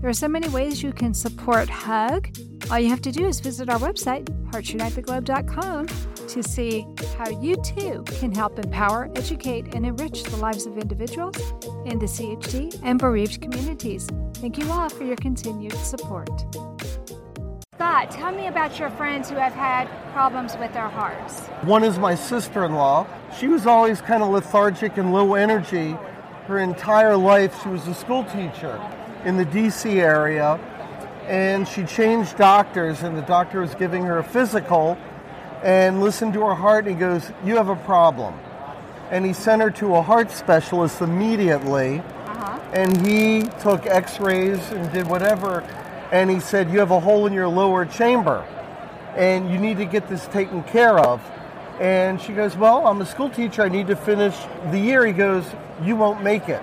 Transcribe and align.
There 0.00 0.08
are 0.08 0.14
so 0.14 0.28
many 0.28 0.48
ways 0.48 0.82
you 0.82 0.94
can 0.94 1.12
support 1.12 1.68
HUG. 1.68 2.34
All 2.70 2.78
you 2.78 2.88
have 2.88 3.02
to 3.02 3.12
do 3.12 3.26
is 3.26 3.38
visit 3.38 3.68
our 3.68 3.78
website, 3.78 4.24
heartsunitetheglobe.com, 4.50 5.88
to 6.28 6.42
see 6.42 6.86
how 7.18 7.28
you 7.28 7.56
too 7.56 8.02
can 8.06 8.34
help 8.34 8.58
empower, 8.58 9.10
educate, 9.14 9.74
and 9.74 9.84
enrich 9.84 10.22
the 10.22 10.38
lives 10.38 10.64
of 10.64 10.78
individuals 10.78 11.36
in 11.84 11.98
the 11.98 12.06
CHD 12.06 12.80
and 12.82 12.98
bereaved 12.98 13.42
communities. 13.42 14.08
Thank 14.36 14.56
you 14.56 14.70
all 14.70 14.88
for 14.88 15.04
your 15.04 15.16
continued 15.16 15.74
support. 15.74 16.30
Scott, 17.74 18.10
tell 18.10 18.32
me 18.32 18.46
about 18.46 18.78
your 18.78 18.88
friends 18.92 19.28
who 19.28 19.36
have 19.36 19.52
had 19.52 19.86
problems 20.14 20.56
with 20.56 20.72
their 20.72 20.88
hearts. 20.88 21.40
One 21.66 21.84
is 21.84 21.98
my 21.98 22.14
sister 22.14 22.64
in 22.64 22.72
law. 22.72 23.06
She 23.38 23.48
was 23.48 23.66
always 23.66 24.00
kind 24.00 24.22
of 24.22 24.30
lethargic 24.30 24.96
and 24.96 25.12
low 25.12 25.34
energy. 25.34 25.94
Her 26.46 26.58
entire 26.58 27.18
life, 27.18 27.62
she 27.62 27.68
was 27.68 27.86
a 27.86 27.92
school 27.92 28.24
teacher 28.24 28.80
in 29.24 29.36
the 29.36 29.44
DC 29.44 29.96
area, 29.96 30.58
and 31.26 31.66
she 31.68 31.84
changed 31.84 32.36
doctors, 32.36 33.02
and 33.02 33.16
the 33.16 33.22
doctor 33.22 33.60
was 33.60 33.74
giving 33.74 34.04
her 34.04 34.18
a 34.18 34.24
physical 34.24 34.98
and 35.62 36.00
listened 36.00 36.32
to 36.32 36.40
her 36.40 36.54
heart, 36.54 36.86
and 36.86 36.94
he 36.94 37.00
goes, 37.00 37.30
You 37.44 37.56
have 37.56 37.68
a 37.68 37.76
problem. 37.76 38.34
And 39.10 39.24
he 39.24 39.32
sent 39.32 39.60
her 39.60 39.70
to 39.72 39.96
a 39.96 40.02
heart 40.02 40.30
specialist 40.30 41.00
immediately, 41.00 41.98
uh-huh. 41.98 42.60
and 42.72 43.06
he 43.06 43.42
took 43.60 43.86
x 43.86 44.20
rays 44.20 44.58
and 44.70 44.90
did 44.92 45.06
whatever, 45.08 45.60
and 46.12 46.30
he 46.30 46.40
said, 46.40 46.70
You 46.70 46.78
have 46.78 46.90
a 46.90 47.00
hole 47.00 47.26
in 47.26 47.32
your 47.32 47.48
lower 47.48 47.84
chamber, 47.84 48.46
and 49.16 49.50
you 49.50 49.58
need 49.58 49.76
to 49.78 49.84
get 49.84 50.08
this 50.08 50.26
taken 50.28 50.62
care 50.64 50.98
of. 50.98 51.20
And 51.78 52.20
she 52.20 52.32
goes, 52.32 52.56
Well, 52.56 52.86
I'm 52.86 53.00
a 53.00 53.06
school 53.06 53.30
teacher, 53.30 53.62
I 53.62 53.68
need 53.68 53.88
to 53.88 53.96
finish 53.96 54.36
the 54.70 54.78
year. 54.78 55.06
He 55.06 55.12
goes, 55.12 55.44
You 55.82 55.96
won't 55.96 56.22
make 56.22 56.48
it. 56.48 56.62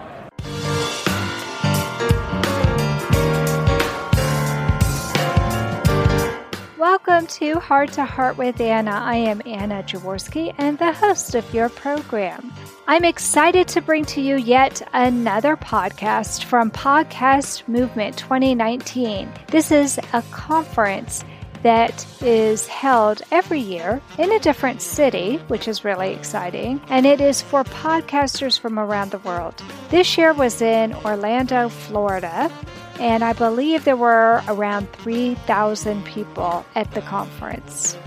Welcome 7.18 7.36
to 7.40 7.60
Heart 7.60 7.94
to 7.94 8.06
Heart 8.06 8.38
with 8.38 8.62
Anna. 8.62 8.92
I 8.92 9.16
am 9.16 9.42
Anna 9.44 9.82
Jaworski 9.82 10.54
and 10.60 10.78
the 10.78 10.94
host 10.94 11.34
of 11.34 11.52
your 11.52 11.68
program. 11.68 12.54
I'm 12.88 13.04
excited 13.04 13.68
to 13.70 13.82
bring 13.82 14.06
to 14.06 14.22
you 14.22 14.36
yet 14.36 14.88
another 14.94 15.58
podcast 15.58 16.44
from 16.44 16.70
Podcast 16.70 17.68
Movement 17.68 18.20
2019. 18.20 19.32
This 19.48 19.72
is 19.72 20.00
a 20.14 20.22
conference 20.30 21.26
that 21.64 22.06
is 22.22 22.68
held 22.68 23.24
every 23.32 23.62
year 23.62 24.00
in 24.20 24.32
a 24.32 24.40
different 24.40 24.84
city, 24.84 25.38
which 25.48 25.68
is 25.68 25.84
really 25.84 26.14
exciting, 26.14 26.80
and 26.88 27.08
it 27.08 27.20
is 27.20 27.42
for 27.42 27.64
podcasters 27.64 28.60
from 28.60 28.78
around 28.78 29.10
the 29.10 29.18
world. 29.20 29.64
This 29.90 30.20
year 30.20 30.34
was 30.34 30.62
in 30.62 30.94
Orlando, 31.04 31.68
Florida, 31.70 32.52
and 33.00 33.24
I 33.24 33.34
believe 33.34 33.84
there 33.84 33.96
were 33.96 34.42
around 34.48 34.92
3,000 34.94 36.06
people 36.06 36.66
at 36.76 36.92
the 36.92 37.02
conference. 37.02 37.98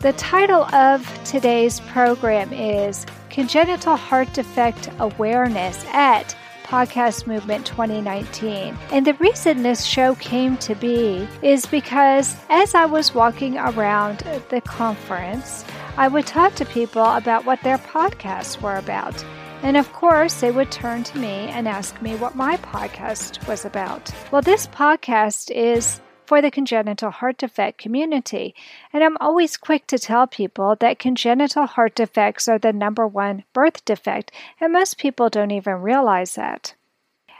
The 0.00 0.12
title 0.14 0.64
of 0.74 1.06
today's 1.24 1.80
program 1.80 2.52
is 2.52 3.06
Congenital 3.30 3.96
Heart 3.96 4.34
Defect 4.34 4.90
Awareness 4.98 5.84
at 5.92 6.36
Podcast 6.64 7.26
Movement 7.26 7.66
2019. 7.66 8.76
And 8.90 9.06
the 9.06 9.14
reason 9.14 9.62
this 9.62 9.84
show 9.84 10.14
came 10.16 10.56
to 10.58 10.74
be 10.74 11.28
is 11.42 11.66
because 11.66 12.36
as 12.48 12.74
I 12.74 12.84
was 12.86 13.14
walking 13.14 13.56
around 13.56 14.18
the 14.50 14.60
conference, 14.60 15.64
I 15.96 16.08
would 16.08 16.26
talk 16.26 16.54
to 16.56 16.64
people 16.64 17.04
about 17.04 17.44
what 17.44 17.62
their 17.62 17.78
podcasts 17.78 18.60
were 18.60 18.76
about. 18.76 19.24
And 19.64 19.78
of 19.78 19.90
course, 19.94 20.42
they 20.42 20.50
would 20.50 20.70
turn 20.70 21.04
to 21.04 21.18
me 21.18 21.48
and 21.48 21.66
ask 21.66 22.02
me 22.02 22.16
what 22.16 22.36
my 22.36 22.58
podcast 22.58 23.48
was 23.48 23.64
about. 23.64 24.12
Well, 24.30 24.42
this 24.42 24.66
podcast 24.66 25.50
is 25.50 26.02
for 26.26 26.42
the 26.42 26.50
congenital 26.50 27.10
heart 27.10 27.38
defect 27.38 27.78
community. 27.78 28.54
And 28.92 29.02
I'm 29.02 29.16
always 29.22 29.56
quick 29.56 29.86
to 29.86 29.98
tell 29.98 30.26
people 30.26 30.76
that 30.80 30.98
congenital 30.98 31.64
heart 31.64 31.94
defects 31.94 32.46
are 32.46 32.58
the 32.58 32.74
number 32.74 33.06
one 33.06 33.44
birth 33.54 33.82
defect, 33.86 34.32
and 34.60 34.70
most 34.70 34.98
people 34.98 35.30
don't 35.30 35.50
even 35.50 35.76
realize 35.76 36.34
that. 36.34 36.74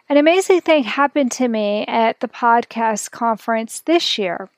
An 0.08 0.16
amazing 0.16 0.62
thing 0.62 0.84
happened 0.84 1.32
to 1.32 1.46
me 1.46 1.84
at 1.86 2.20
the 2.20 2.28
podcast 2.28 3.10
conference 3.10 3.80
this 3.80 4.16
year. 4.16 4.48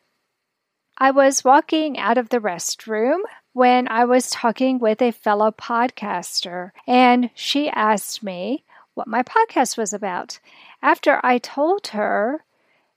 I 0.98 1.10
was 1.10 1.42
walking 1.42 1.98
out 1.98 2.16
of 2.16 2.28
the 2.28 2.38
restroom 2.38 3.22
when 3.56 3.88
I 3.88 4.04
was 4.04 4.28
talking 4.28 4.78
with 4.78 5.00
a 5.00 5.10
fellow 5.10 5.50
podcaster, 5.50 6.72
and 6.86 7.30
she 7.34 7.70
asked 7.70 8.22
me 8.22 8.62
what 8.92 9.08
my 9.08 9.22
podcast 9.22 9.78
was 9.78 9.94
about. 9.94 10.38
After 10.82 11.20
I 11.24 11.38
told 11.38 11.86
her 11.86 12.44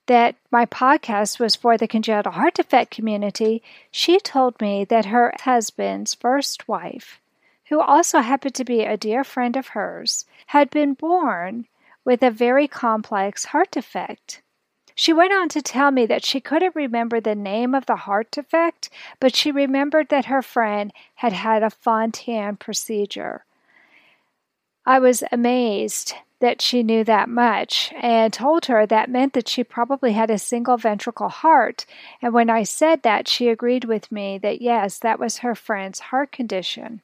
that 0.08 0.36
my 0.52 0.66
podcast 0.66 1.40
was 1.40 1.56
for 1.56 1.78
the 1.78 1.88
congenital 1.88 2.34
heart 2.34 2.56
defect 2.56 2.92
community, 2.92 3.64
she 3.90 4.20
told 4.20 4.60
me 4.60 4.84
that 4.84 5.06
her 5.06 5.34
husband's 5.40 6.14
first 6.14 6.68
wife, 6.68 7.22
who 7.70 7.80
also 7.80 8.20
happened 8.20 8.56
to 8.56 8.66
be 8.66 8.82
a 8.82 8.98
dear 8.98 9.24
friend 9.24 9.56
of 9.56 9.70
hers, 9.70 10.26
had 10.48 10.70
been 10.70 10.94
born 10.94 11.68
with 12.04 12.22
a 12.22 12.30
very 12.30 12.68
complex 12.68 13.46
heart 13.46 13.72
defect. 13.72 14.42
She 15.00 15.14
went 15.14 15.32
on 15.32 15.48
to 15.50 15.62
tell 15.62 15.92
me 15.92 16.06
that 16.08 16.26
she 16.26 16.42
couldn't 16.42 16.76
remember 16.76 17.22
the 17.22 17.34
name 17.34 17.74
of 17.74 17.86
the 17.86 17.96
heart 17.96 18.32
defect, 18.32 18.90
but 19.22 19.34
she 19.34 19.50
remembered 19.50 20.10
that 20.10 20.26
her 20.26 20.42
friend 20.42 20.92
had 21.16 21.32
had 21.32 21.64
a 21.64 21.70
Fontan 21.70 22.58
procedure. 22.58 23.46
I 24.86 25.00
was 25.00 25.24
amazed 25.32 26.16
that 26.42 26.62
she 26.62 26.84
knew 26.84 27.06
that 27.06 27.30
much 27.30 27.94
and 27.96 28.34
told 28.34 28.66
her 28.66 28.86
that 28.88 29.10
meant 29.10 29.32
that 29.36 29.48
she 29.48 29.64
probably 29.64 30.12
had 30.12 30.30
a 30.30 30.38
single 30.38 30.76
ventricle 30.76 31.30
heart. 31.30 31.86
And 32.22 32.34
when 32.34 32.50
I 32.50 32.64
said 32.64 33.04
that, 33.04 33.30
she 33.30 33.48
agreed 33.48 33.86
with 33.86 34.12
me 34.12 34.38
that 34.40 34.62
yes, 34.62 35.00
that 35.00 35.18
was 35.18 35.38
her 35.38 35.56
friend's 35.56 36.02
heart 36.12 36.34
condition. 36.34 37.04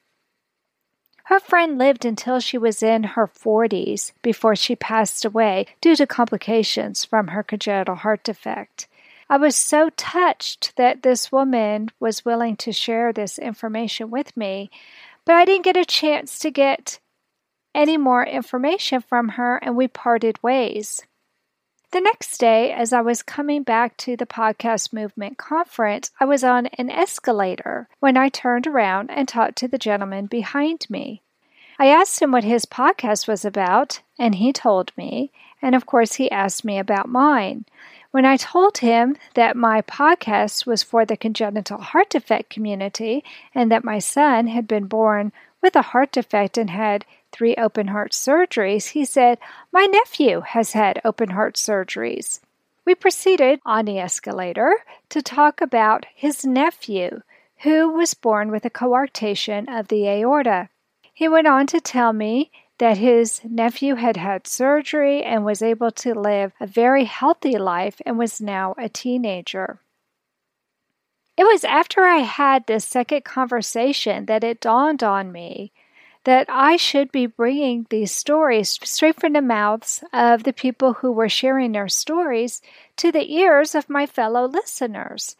Her 1.26 1.40
friend 1.40 1.76
lived 1.76 2.04
until 2.04 2.38
she 2.38 2.56
was 2.56 2.84
in 2.84 3.02
her 3.02 3.26
40s 3.26 4.12
before 4.22 4.54
she 4.54 4.76
passed 4.76 5.24
away 5.24 5.66
due 5.80 5.96
to 5.96 6.06
complications 6.06 7.04
from 7.04 7.28
her 7.28 7.42
congenital 7.42 7.96
heart 7.96 8.22
defect. 8.22 8.86
I 9.28 9.36
was 9.36 9.56
so 9.56 9.90
touched 9.96 10.76
that 10.76 11.02
this 11.02 11.32
woman 11.32 11.88
was 11.98 12.24
willing 12.24 12.54
to 12.58 12.70
share 12.70 13.12
this 13.12 13.40
information 13.40 14.08
with 14.08 14.36
me, 14.36 14.70
but 15.24 15.34
I 15.34 15.44
didn't 15.44 15.64
get 15.64 15.76
a 15.76 15.84
chance 15.84 16.38
to 16.38 16.50
get 16.52 17.00
any 17.74 17.96
more 17.96 18.24
information 18.24 19.00
from 19.00 19.30
her 19.30 19.56
and 19.56 19.76
we 19.76 19.88
parted 19.88 20.40
ways. 20.44 21.02
The 21.92 22.00
next 22.00 22.38
day, 22.38 22.72
as 22.72 22.92
I 22.92 23.00
was 23.00 23.22
coming 23.22 23.62
back 23.62 23.96
to 23.98 24.16
the 24.16 24.26
Podcast 24.26 24.92
Movement 24.92 25.38
conference, 25.38 26.10
I 26.18 26.24
was 26.24 26.42
on 26.42 26.66
an 26.78 26.90
escalator 26.90 27.88
when 28.00 28.16
I 28.16 28.28
turned 28.28 28.66
around 28.66 29.10
and 29.10 29.28
talked 29.28 29.56
to 29.58 29.68
the 29.68 29.78
gentleman 29.78 30.26
behind 30.26 30.90
me. 30.90 31.22
I 31.78 31.86
asked 31.86 32.20
him 32.20 32.32
what 32.32 32.42
his 32.42 32.66
podcast 32.66 33.28
was 33.28 33.44
about, 33.44 34.00
and 34.18 34.34
he 34.34 34.52
told 34.52 34.90
me, 34.96 35.30
and 35.62 35.76
of 35.76 35.86
course, 35.86 36.14
he 36.14 36.28
asked 36.30 36.64
me 36.64 36.76
about 36.76 37.08
mine. 37.08 37.66
When 38.10 38.24
I 38.24 38.36
told 38.36 38.78
him 38.78 39.16
that 39.34 39.56
my 39.56 39.80
podcast 39.82 40.66
was 40.66 40.82
for 40.82 41.04
the 41.04 41.16
congenital 41.16 41.78
heart 41.78 42.10
defect 42.10 42.50
community 42.50 43.22
and 43.54 43.70
that 43.70 43.84
my 43.84 44.00
son 44.00 44.48
had 44.48 44.66
been 44.66 44.86
born 44.86 45.32
with 45.62 45.76
a 45.76 45.82
heart 45.82 46.12
defect 46.12 46.58
and 46.58 46.70
had 46.70 47.04
three 47.32 47.54
open 47.56 47.88
heart 47.88 48.12
surgeries, 48.12 48.88
he 48.88 49.04
said, 49.04 49.38
My 49.72 49.86
nephew 49.86 50.40
has 50.40 50.72
had 50.72 51.00
open 51.04 51.30
heart 51.30 51.56
surgeries. 51.56 52.40
We 52.84 52.94
proceeded 52.94 53.60
on 53.66 53.84
the 53.84 53.98
escalator 53.98 54.76
to 55.08 55.20
talk 55.20 55.60
about 55.60 56.06
his 56.14 56.44
nephew, 56.44 57.22
who 57.58 57.92
was 57.92 58.14
born 58.14 58.50
with 58.50 58.64
a 58.64 58.70
coarctation 58.70 59.68
of 59.68 59.88
the 59.88 60.08
aorta. 60.08 60.68
He 61.12 61.28
went 61.28 61.46
on 61.46 61.66
to 61.68 61.80
tell 61.80 62.12
me 62.12 62.50
that 62.78 62.98
his 62.98 63.40
nephew 63.42 63.94
had 63.94 64.16
had 64.16 64.46
surgery 64.46 65.22
and 65.22 65.44
was 65.44 65.62
able 65.62 65.90
to 65.90 66.14
live 66.14 66.52
a 66.60 66.66
very 66.66 67.04
healthy 67.04 67.56
life 67.56 68.00
and 68.04 68.18
was 68.18 68.40
now 68.40 68.74
a 68.78 68.88
teenager. 68.88 69.80
It 71.36 71.44
was 71.44 71.64
after 71.64 72.04
I 72.04 72.18
had 72.18 72.66
this 72.66 72.84
second 72.84 73.24
conversation 73.24 74.26
that 74.26 74.44
it 74.44 74.60
dawned 74.60 75.02
on 75.02 75.32
me 75.32 75.72
that 76.26 76.46
I 76.50 76.76
should 76.76 77.12
be 77.12 77.26
bringing 77.26 77.86
these 77.88 78.10
stories 78.10 78.80
straight 78.82 79.20
from 79.20 79.32
the 79.32 79.40
mouths 79.40 80.02
of 80.12 80.42
the 80.42 80.52
people 80.52 80.94
who 80.94 81.12
were 81.12 81.28
sharing 81.28 81.70
their 81.70 81.88
stories 81.88 82.60
to 82.96 83.12
the 83.12 83.32
ears 83.32 83.76
of 83.76 83.88
my 83.88 84.06
fellow 84.06 84.44
listeners. 84.44 85.36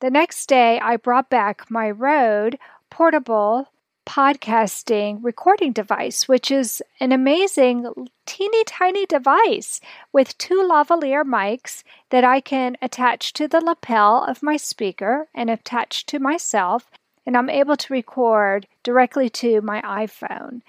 The 0.00 0.10
next 0.10 0.46
day, 0.46 0.80
I 0.80 0.96
brought 0.96 1.30
back 1.30 1.70
my 1.70 1.88
Rode 1.88 2.58
portable 2.90 3.68
podcasting 4.06 5.20
recording 5.22 5.70
device, 5.70 6.26
which 6.26 6.50
is 6.50 6.82
an 6.98 7.12
amazing 7.12 7.86
teeny 8.26 8.64
tiny 8.64 9.06
device 9.06 9.80
with 10.12 10.36
two 10.36 10.68
lavalier 10.68 11.22
mics 11.22 11.84
that 12.10 12.24
I 12.24 12.40
can 12.40 12.76
attach 12.82 13.34
to 13.34 13.46
the 13.46 13.64
lapel 13.64 14.24
of 14.24 14.42
my 14.42 14.56
speaker 14.56 15.28
and 15.32 15.48
attach 15.48 16.06
to 16.06 16.18
myself, 16.18 16.90
and 17.26 17.36
I'm 17.36 17.50
able 17.50 17.76
to 17.76 17.92
record 17.92 18.66
directly 18.82 19.28
to 19.30 19.60
my 19.60 19.80
iPhone. 19.82 20.62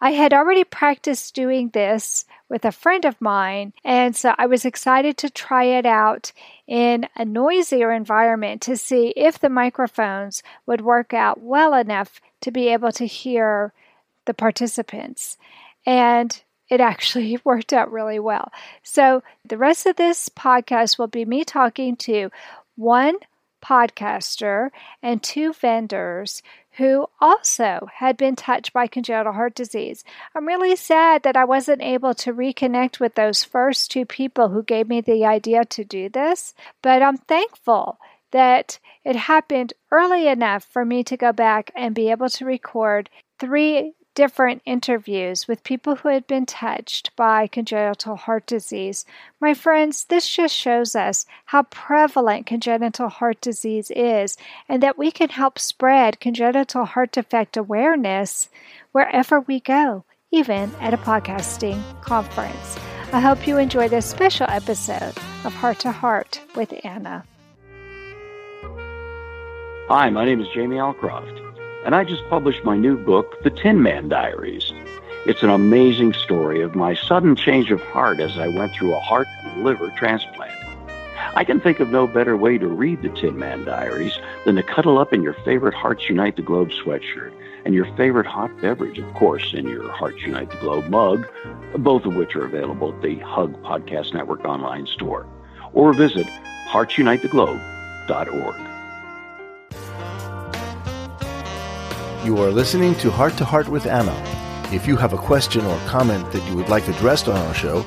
I 0.00 0.12
had 0.12 0.32
already 0.32 0.62
practiced 0.62 1.34
doing 1.34 1.70
this 1.70 2.24
with 2.48 2.64
a 2.64 2.70
friend 2.70 3.04
of 3.04 3.20
mine, 3.20 3.72
and 3.84 4.14
so 4.14 4.34
I 4.38 4.46
was 4.46 4.64
excited 4.64 5.16
to 5.18 5.30
try 5.30 5.64
it 5.64 5.86
out 5.86 6.32
in 6.68 7.08
a 7.16 7.24
noisier 7.24 7.90
environment 7.92 8.62
to 8.62 8.76
see 8.76 9.08
if 9.16 9.38
the 9.38 9.48
microphones 9.48 10.42
would 10.66 10.80
work 10.82 11.12
out 11.12 11.42
well 11.42 11.74
enough 11.74 12.20
to 12.42 12.52
be 12.52 12.68
able 12.68 12.92
to 12.92 13.06
hear 13.06 13.72
the 14.26 14.34
participants. 14.34 15.36
And 15.84 16.40
it 16.68 16.80
actually 16.80 17.40
worked 17.44 17.72
out 17.72 17.90
really 17.90 18.20
well. 18.20 18.52
So, 18.84 19.22
the 19.44 19.58
rest 19.58 19.86
of 19.86 19.96
this 19.96 20.28
podcast 20.28 20.98
will 20.98 21.08
be 21.08 21.24
me 21.24 21.44
talking 21.44 21.96
to 21.96 22.30
one 22.76 23.16
podcaster 23.60 24.70
and 25.02 25.22
two 25.22 25.52
vendors 25.52 26.42
who 26.78 27.06
also 27.20 27.88
had 27.96 28.16
been 28.16 28.36
touched 28.36 28.72
by 28.72 28.86
congenital 28.86 29.32
heart 29.32 29.54
disease. 29.54 30.04
I'm 30.34 30.46
really 30.46 30.76
sad 30.76 31.24
that 31.24 31.36
I 31.36 31.44
wasn't 31.44 31.82
able 31.82 32.14
to 32.14 32.32
reconnect 32.32 33.00
with 33.00 33.16
those 33.16 33.42
first 33.42 33.90
two 33.90 34.04
people 34.04 34.48
who 34.48 34.62
gave 34.62 34.88
me 34.88 35.00
the 35.00 35.24
idea 35.24 35.64
to 35.64 35.84
do 35.84 36.08
this, 36.08 36.54
but 36.82 37.02
I'm 37.02 37.16
thankful 37.18 37.98
that 38.30 38.78
it 39.04 39.16
happened 39.16 39.72
early 39.90 40.28
enough 40.28 40.64
for 40.64 40.84
me 40.84 41.02
to 41.04 41.16
go 41.16 41.32
back 41.32 41.70
and 41.74 41.94
be 41.94 42.10
able 42.10 42.28
to 42.28 42.44
record 42.44 43.10
three 43.38 43.94
different 44.18 44.60
interviews 44.66 45.46
with 45.46 45.62
people 45.62 45.94
who 45.94 46.08
had 46.08 46.26
been 46.26 46.44
touched 46.44 47.14
by 47.14 47.46
congenital 47.46 48.16
heart 48.16 48.44
disease. 48.46 49.06
My 49.40 49.54
friends, 49.54 50.06
this 50.06 50.28
just 50.28 50.56
shows 50.56 50.96
us 50.96 51.24
how 51.44 51.62
prevalent 51.62 52.44
congenital 52.44 53.10
heart 53.10 53.40
disease 53.40 53.92
is 53.94 54.36
and 54.68 54.82
that 54.82 54.98
we 54.98 55.12
can 55.12 55.28
help 55.28 55.56
spread 55.56 56.18
congenital 56.18 56.84
heart 56.84 57.12
defect 57.12 57.56
awareness 57.56 58.48
wherever 58.90 59.38
we 59.38 59.60
go, 59.60 60.02
even 60.32 60.74
at 60.80 60.92
a 60.92 60.98
podcasting 60.98 61.80
conference. 62.02 62.76
I 63.12 63.20
hope 63.20 63.46
you 63.46 63.56
enjoy 63.56 63.86
this 63.86 64.06
special 64.06 64.46
episode 64.48 65.14
of 65.44 65.54
Heart 65.54 65.78
to 65.80 65.92
Heart 65.92 66.40
with 66.56 66.74
Anna. 66.82 67.24
Hi, 69.88 70.10
my 70.10 70.24
name 70.24 70.40
is 70.40 70.48
Jamie 70.52 70.78
Alcroft 70.78 71.47
and 71.88 71.94
I 71.94 72.04
just 72.04 72.28
published 72.28 72.64
my 72.64 72.76
new 72.76 73.02
book, 73.02 73.42
The 73.42 73.48
Tin 73.48 73.82
Man 73.82 74.10
Diaries. 74.10 74.74
It's 75.24 75.42
an 75.42 75.48
amazing 75.48 76.12
story 76.12 76.60
of 76.60 76.74
my 76.74 76.94
sudden 76.94 77.34
change 77.34 77.70
of 77.70 77.80
heart 77.80 78.20
as 78.20 78.36
I 78.36 78.46
went 78.46 78.74
through 78.74 78.94
a 78.94 79.00
heart 79.00 79.26
and 79.42 79.64
liver 79.64 79.88
transplant. 79.96 80.52
I 81.34 81.44
can 81.44 81.60
think 81.60 81.80
of 81.80 81.88
no 81.88 82.06
better 82.06 82.36
way 82.36 82.58
to 82.58 82.66
read 82.66 83.00
the 83.00 83.08
Tin 83.08 83.38
Man 83.38 83.64
Diaries 83.64 84.18
than 84.44 84.56
to 84.56 84.62
cuddle 84.62 84.98
up 84.98 85.14
in 85.14 85.22
your 85.22 85.32
favorite 85.46 85.72
Hearts 85.72 86.10
Unite 86.10 86.36
the 86.36 86.42
Globe 86.42 86.72
sweatshirt 86.72 87.32
and 87.64 87.72
your 87.72 87.86
favorite 87.96 88.26
hot 88.26 88.50
beverage, 88.60 88.98
of 88.98 89.10
course, 89.14 89.54
in 89.54 89.66
your 89.66 89.90
Hearts 89.90 90.20
Unite 90.20 90.50
the 90.50 90.58
Globe 90.58 90.90
mug, 90.90 91.26
both 91.78 92.04
of 92.04 92.16
which 92.16 92.36
are 92.36 92.44
available 92.44 92.94
at 92.94 93.00
the 93.00 93.18
Hug 93.20 93.54
Podcast 93.62 94.12
Network 94.12 94.44
online 94.44 94.86
store. 94.86 95.26
Or 95.72 95.94
visit 95.94 96.26
heartsunitetheglobe.org. 96.68 98.77
You 102.28 102.36
are 102.42 102.50
listening 102.50 102.94
to 102.96 103.10
Heart 103.10 103.38
to 103.38 103.46
Heart 103.46 103.70
with 103.70 103.86
Anna. 103.86 104.12
If 104.70 104.86
you 104.86 104.98
have 104.98 105.14
a 105.14 105.16
question 105.16 105.64
or 105.64 105.78
comment 105.86 106.30
that 106.32 106.46
you 106.46 106.56
would 106.56 106.68
like 106.68 106.86
addressed 106.86 107.26
on 107.26 107.38
our 107.38 107.54
show, 107.54 107.84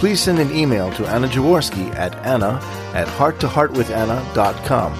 please 0.00 0.18
send 0.18 0.38
an 0.38 0.50
email 0.50 0.90
to 0.92 1.06
Anna 1.06 1.28
Jaworski 1.28 1.94
at 1.94 2.14
anna 2.24 2.58
at 2.94 3.06
hearttoheartwithanna.com. 3.06 4.94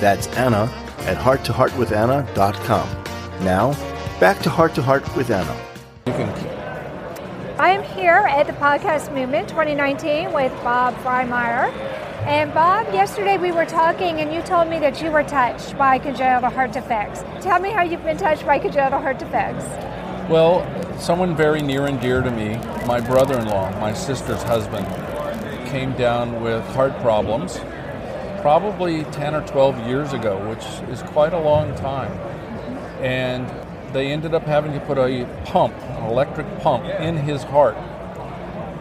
That's 0.00 0.26
Anna 0.26 0.64
at 1.02 1.18
hearttoheartwithanna.com. 1.18 2.88
Now, 3.44 3.74
back 4.18 4.40
to 4.40 4.50
Heart 4.50 4.74
to 4.74 4.82
Heart 4.82 5.14
with 5.14 5.30
Anna. 5.30 5.56
I 7.60 7.70
am 7.70 7.84
here 7.94 8.26
at 8.28 8.48
the 8.48 8.54
Podcast 8.54 9.14
Movement 9.14 9.48
2019 9.50 10.32
with 10.32 10.50
Bob 10.64 10.96
Freimeyer. 10.96 11.70
And 12.24 12.54
Bob, 12.54 12.86
yesterday 12.94 13.36
we 13.36 13.50
were 13.50 13.64
talking 13.64 14.20
and 14.20 14.32
you 14.32 14.42
told 14.42 14.68
me 14.68 14.78
that 14.78 15.02
you 15.02 15.10
were 15.10 15.24
touched 15.24 15.76
by 15.76 15.98
congenital 15.98 16.50
heart 16.50 16.72
defects. 16.72 17.24
Tell 17.44 17.58
me 17.58 17.70
how 17.70 17.82
you've 17.82 18.04
been 18.04 18.16
touched 18.16 18.46
by 18.46 18.60
congenital 18.60 19.00
heart 19.00 19.18
defects. 19.18 19.64
Well, 20.30 20.64
someone 21.00 21.34
very 21.34 21.62
near 21.62 21.86
and 21.86 22.00
dear 22.00 22.22
to 22.22 22.30
me, 22.30 22.54
my 22.86 23.00
brother 23.00 23.36
in 23.40 23.46
law, 23.46 23.72
my 23.80 23.92
sister's 23.92 24.40
husband, 24.44 24.86
came 25.68 25.94
down 25.94 26.40
with 26.42 26.64
heart 26.66 26.96
problems 27.00 27.58
probably 28.40 29.02
10 29.04 29.34
or 29.34 29.44
12 29.44 29.88
years 29.88 30.12
ago, 30.12 30.48
which 30.48 30.64
is 30.92 31.02
quite 31.02 31.32
a 31.32 31.40
long 31.40 31.74
time. 31.74 32.12
And 33.02 33.50
they 33.92 34.12
ended 34.12 34.32
up 34.32 34.44
having 34.44 34.72
to 34.74 34.80
put 34.80 34.96
a 34.96 35.26
pump, 35.44 35.74
an 35.74 36.04
electric 36.04 36.46
pump, 36.60 36.84
in 36.84 37.16
his 37.16 37.42
heart 37.42 37.76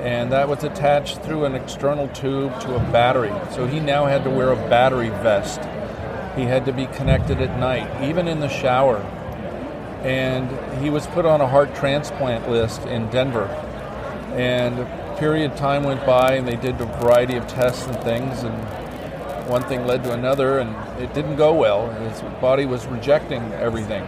and 0.01 0.31
that 0.31 0.49
was 0.49 0.63
attached 0.63 1.21
through 1.21 1.45
an 1.45 1.53
external 1.53 2.07
tube 2.07 2.59
to 2.61 2.75
a 2.75 2.79
battery. 2.91 3.31
So 3.51 3.67
he 3.67 3.79
now 3.79 4.05
had 4.05 4.23
to 4.23 4.31
wear 4.31 4.51
a 4.51 4.55
battery 4.55 5.09
vest. 5.09 5.59
He 6.35 6.43
had 6.43 6.65
to 6.65 6.73
be 6.73 6.87
connected 6.87 7.39
at 7.39 7.59
night, 7.59 8.09
even 8.09 8.27
in 8.27 8.39
the 8.39 8.49
shower. 8.49 8.97
And 10.01 10.49
he 10.81 10.89
was 10.89 11.05
put 11.07 11.27
on 11.27 11.39
a 11.39 11.47
heart 11.47 11.75
transplant 11.75 12.49
list 12.49 12.83
in 12.87 13.11
Denver. 13.11 13.45
And 14.33 14.79
a 14.79 15.15
period 15.19 15.51
of 15.51 15.57
time 15.57 15.83
went 15.83 16.03
by, 16.03 16.33
and 16.33 16.47
they 16.47 16.55
did 16.55 16.81
a 16.81 16.85
variety 16.85 17.35
of 17.35 17.47
tests 17.47 17.85
and 17.85 17.95
things, 17.97 18.41
and 18.41 18.55
one 19.47 19.61
thing 19.63 19.85
led 19.85 20.03
to 20.05 20.13
another, 20.13 20.57
and 20.57 20.75
it 20.99 21.13
didn't 21.13 21.35
go 21.35 21.53
well. 21.53 21.91
His 21.91 22.21
body 22.41 22.65
was 22.65 22.87
rejecting 22.87 23.43
everything. 23.53 24.03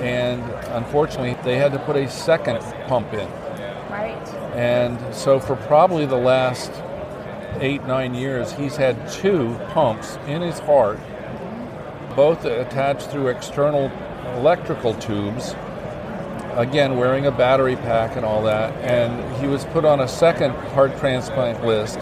And 0.00 0.42
unfortunately, 0.72 1.36
they 1.44 1.58
had 1.58 1.72
to 1.72 1.78
put 1.80 1.96
a 1.96 2.08
second 2.08 2.58
pump 2.88 3.12
in 3.12 3.28
and 4.54 5.14
so, 5.14 5.38
for 5.38 5.56
probably 5.56 6.06
the 6.06 6.16
last 6.16 6.72
eight, 7.60 7.84
nine 7.84 8.14
years, 8.14 8.52
he's 8.52 8.76
had 8.76 9.08
two 9.10 9.58
pumps 9.68 10.18
in 10.26 10.42
his 10.42 10.58
heart, 10.60 10.98
both 12.16 12.44
attached 12.44 13.10
through 13.10 13.28
external 13.28 13.90
electrical 14.36 14.94
tubes. 14.94 15.54
Again, 16.54 16.96
wearing 16.96 17.26
a 17.26 17.30
battery 17.30 17.76
pack 17.76 18.16
and 18.16 18.24
all 18.24 18.42
that. 18.42 18.72
And 18.84 19.36
he 19.40 19.46
was 19.46 19.64
put 19.66 19.84
on 19.84 20.00
a 20.00 20.08
second 20.08 20.50
heart 20.72 20.96
transplant 20.98 21.64
list. 21.64 21.98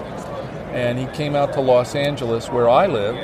And 0.73 0.99
he 0.99 1.07
came 1.07 1.35
out 1.35 1.53
to 1.55 1.61
Los 1.61 1.95
Angeles, 1.95 2.49
where 2.49 2.69
I 2.69 2.87
live, 2.87 3.17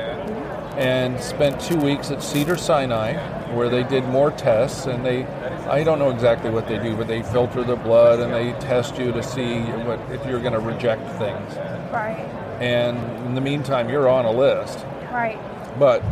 and 0.77 1.21
spent 1.21 1.61
two 1.61 1.77
weeks 1.77 2.11
at 2.11 2.23
Cedar 2.23 2.57
Sinai, 2.57 3.15
where 3.55 3.69
they 3.69 3.85
did 3.85 4.05
more 4.05 4.31
tests 4.31 4.87
and 4.87 5.05
they 5.05 5.23
I 5.67 5.83
don't 5.83 5.99
know 5.99 6.11
exactly 6.11 6.51
what 6.51 6.69
they 6.69 6.79
do, 6.79 6.95
but 6.95 7.07
they 7.07 7.23
filter 7.23 7.65
the 7.65 7.77
blood 7.77 8.21
and 8.21 8.33
they 8.33 8.53
test 8.61 8.99
you 8.99 9.13
to 9.13 9.23
see 9.23 9.61
what 9.61 9.99
if 10.11 10.25
you're 10.27 10.41
going 10.41 10.53
to 10.53 10.61
reject 10.61 11.09
things. 11.19 11.57
Right. 11.91 12.29
And 12.61 12.99
in 13.27 13.35
the 13.35 13.41
meantime, 13.41 13.89
you're 13.89 14.09
on 14.09 14.27
a 14.27 14.31
list. 14.31 14.85
Right. 15.11 15.39
But 15.79 16.03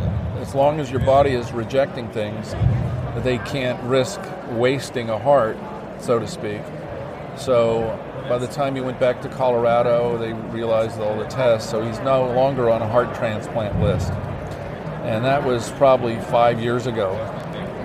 as 0.41 0.55
long 0.55 0.79
as 0.79 0.89
your 0.89 1.01
body 1.01 1.31
is 1.31 1.51
rejecting 1.51 2.09
things, 2.09 2.55
they 3.23 3.37
can't 3.39 3.81
risk 3.83 4.19
wasting 4.51 5.09
a 5.09 5.19
heart, 5.19 5.57
so 5.99 6.17
to 6.17 6.27
speak. 6.27 6.61
So 7.37 7.99
by 8.27 8.39
the 8.39 8.47
time 8.47 8.73
he 8.73 8.81
went 8.81 8.99
back 8.99 9.21
to 9.21 9.29
Colorado, 9.29 10.17
they 10.17 10.33
realized 10.33 10.99
all 10.99 11.17
the 11.17 11.25
tests, 11.25 11.69
so 11.69 11.85
he's 11.85 11.99
no 11.99 12.31
longer 12.31 12.69
on 12.71 12.81
a 12.81 12.87
heart 12.87 13.13
transplant 13.15 13.79
list. 13.81 14.11
And 15.03 15.23
that 15.25 15.43
was 15.43 15.71
probably 15.73 16.19
five 16.21 16.59
years 16.59 16.87
ago. 16.87 17.13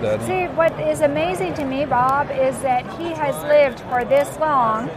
That 0.01 0.21
See, 0.21 0.45
what 0.55 0.71
is 0.79 1.01
amazing 1.01 1.55
to 1.55 1.65
me, 1.65 1.85
Bob, 1.85 2.31
is 2.31 2.57
that 2.61 2.85
he 2.97 3.09
has 3.11 3.35
lived 3.43 3.81
for 3.81 4.05
this 4.05 4.37
long 4.39 4.89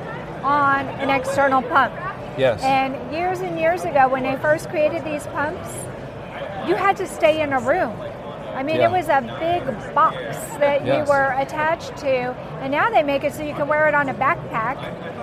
on 0.42 0.86
an 1.00 1.10
external 1.10 1.60
pump. 1.62 1.92
Yes. 2.38 2.62
And 2.62 3.12
years 3.12 3.40
and 3.40 3.58
years 3.58 3.84
ago, 3.84 4.08
when 4.08 4.22
they 4.22 4.36
first 4.36 4.68
created 4.68 5.04
these 5.04 5.26
pumps, 5.28 5.68
you 6.68 6.76
had 6.76 6.96
to 6.98 7.06
stay 7.06 7.42
in 7.42 7.52
a 7.52 7.60
room. 7.60 7.92
I 8.54 8.62
mean, 8.62 8.76
yeah. 8.76 8.88
it 8.88 8.92
was 8.92 9.08
a 9.08 9.20
big 9.40 9.94
box 9.94 10.16
that 10.58 10.86
yes. 10.86 11.06
you 11.06 11.12
were 11.12 11.34
attached 11.38 11.96
to, 11.98 12.32
and 12.60 12.70
now 12.70 12.90
they 12.90 13.02
make 13.02 13.24
it 13.24 13.32
so 13.32 13.42
you 13.42 13.54
can 13.54 13.66
wear 13.66 13.88
it 13.88 13.94
on 13.94 14.08
a 14.08 14.14
backpack, 14.14 14.76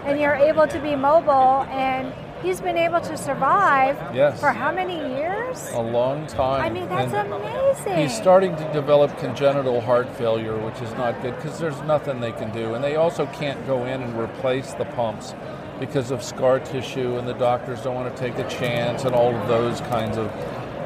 and 0.05 0.19
you're 0.19 0.35
able 0.35 0.67
to 0.67 0.79
be 0.79 0.95
mobile 0.95 1.63
and 1.69 2.13
he's 2.41 2.59
been 2.59 2.77
able 2.77 2.99
to 3.01 3.17
survive 3.17 3.97
Yes. 4.15 4.39
for 4.39 4.51
how 4.51 4.71
many 4.71 4.97
years? 5.15 5.38
A 5.73 5.81
long 5.81 6.27
time. 6.27 6.61
I 6.63 6.69
mean, 6.69 6.87
that's 6.89 7.13
And 7.13 7.33
amazing. 7.33 7.97
He's 7.97 8.15
starting 8.15 8.55
to 8.55 8.73
develop 8.73 9.17
congenital 9.17 9.81
heart 9.81 10.09
failure, 10.15 10.57
which 10.57 10.81
is 10.81 10.91
not 10.93 11.21
good 11.21 11.35
because 11.35 11.59
there's 11.59 11.79
nothing 11.81 12.19
they 12.19 12.31
can 12.31 12.51
do. 12.51 12.75
And 12.75 12.83
they 12.83 12.95
also 12.95 13.25
can't 13.27 13.65
go 13.65 13.85
in 13.85 14.01
and 14.01 14.19
replace 14.19 14.73
the 14.73 14.85
pumps 14.85 15.33
because 15.79 16.11
of 16.11 16.21
scar 16.21 16.59
tissue, 16.59 17.17
and 17.17 17.27
the 17.27 17.33
doctors 17.33 17.81
don't 17.81 17.95
want 17.95 18.13
to 18.13 18.21
take 18.21 18.37
a 18.37 18.47
chance, 18.49 19.05
and 19.05 19.15
all 19.15 19.33
of 19.33 19.47
those 19.47 19.79
kinds 19.81 20.17
of 20.17 20.29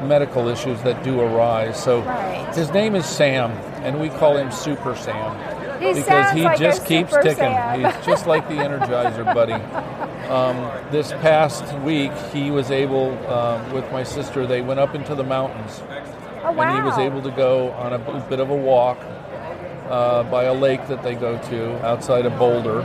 medical 0.03 0.47
issues 0.49 0.81
that 0.83 1.03
do 1.03 1.19
arise. 1.21 1.81
So 1.81 2.01
Right. 2.01 2.53
his 2.55 2.71
name 2.71 2.95
is 2.95 3.05
Sam, 3.05 3.51
and 3.83 3.99
we 3.99 4.09
call 4.09 4.37
him 4.37 4.51
Super 4.51 4.95
Sam. 4.95 5.35
He 5.79 5.93
because 5.93 6.31
he 6.31 6.43
like 6.43 6.59
just 6.59 6.85
keeps 6.85 7.11
ticking. 7.17 7.35
Sam. 7.35 7.79
He's 7.83 8.05
just 8.05 8.27
like 8.27 8.47
the 8.47 8.55
Energizer 8.55 9.25
Bunny. 9.33 9.53
Um, 10.33 10.57
this 10.91 11.11
past 11.11 11.71
week, 11.79 12.11
he 12.33 12.49
was 12.49 12.71
able, 12.71 13.11
um, 13.29 13.71
with 13.71 13.89
my 13.91 14.01
sister, 14.03 14.47
they 14.47 14.61
went 14.61 14.79
up 14.79 14.95
into 14.95 15.13
the 15.13 15.23
mountains, 15.23 15.81
oh, 16.43 16.51
wow. 16.51 16.63
and 16.63 16.75
he 16.75 16.81
was 16.89 16.97
able 16.97 17.21
to 17.21 17.29
go 17.31 17.71
on 17.73 17.93
a 17.93 17.99
bit 18.29 18.39
of 18.39 18.49
a 18.49 18.55
walk 18.55 18.97
uh, 19.89 20.23
by 20.23 20.45
a 20.45 20.53
lake 20.53 20.87
that 20.87 21.03
they 21.03 21.13
go 21.13 21.37
to 21.49 21.85
outside 21.85 22.25
of 22.25 22.37
Boulder. 22.39 22.81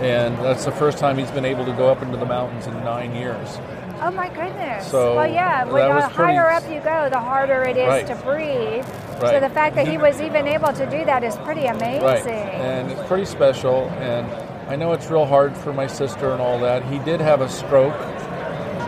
And 0.00 0.36
that's 0.38 0.64
the 0.64 0.72
first 0.72 0.96
time 0.98 1.18
he's 1.18 1.30
been 1.30 1.44
able 1.44 1.64
to 1.66 1.72
go 1.72 1.90
up 1.90 2.00
into 2.02 2.16
the 2.16 2.24
mountains 2.24 2.66
in 2.66 2.72
nine 2.82 3.14
years. 3.14 3.58
Oh 4.00 4.10
my 4.10 4.28
goodness. 4.30 4.90
So, 4.90 5.14
well, 5.14 5.30
yeah. 5.30 5.64
When 5.64 5.88
the 5.88 5.94
was 5.94 6.12
pretty- 6.12 6.32
higher 6.34 6.50
up 6.50 6.64
you 6.68 6.80
go, 6.80 7.08
the 7.10 7.20
harder 7.20 7.62
it 7.62 7.76
is 7.76 7.86
Right. 7.86 8.06
to 8.08 8.16
breathe. 8.16 8.84
Right. 9.22 9.34
So 9.34 9.40
the 9.40 9.50
fact 9.50 9.76
that 9.76 9.84
he 9.86 9.92
He- 9.92 9.98
was 9.98 10.20
even 10.20 10.48
able 10.48 10.72
to 10.72 10.86
do 10.86 11.04
that 11.04 11.22
is 11.22 11.36
pretty 11.36 11.66
amazing. 11.66 12.02
Right. 12.02 12.26
And 12.26 12.90
it's 12.90 13.02
pretty 13.06 13.26
special. 13.26 13.88
And 14.00 14.26
I 14.72 14.76
know 14.76 14.92
it's 14.94 15.10
real 15.10 15.26
hard 15.26 15.54
for 15.54 15.70
my 15.70 15.86
sister 15.86 16.30
and 16.30 16.40
all 16.40 16.58
that. 16.60 16.82
He 16.86 16.98
did 17.00 17.20
have 17.20 17.42
a 17.42 17.48
stroke 17.50 17.92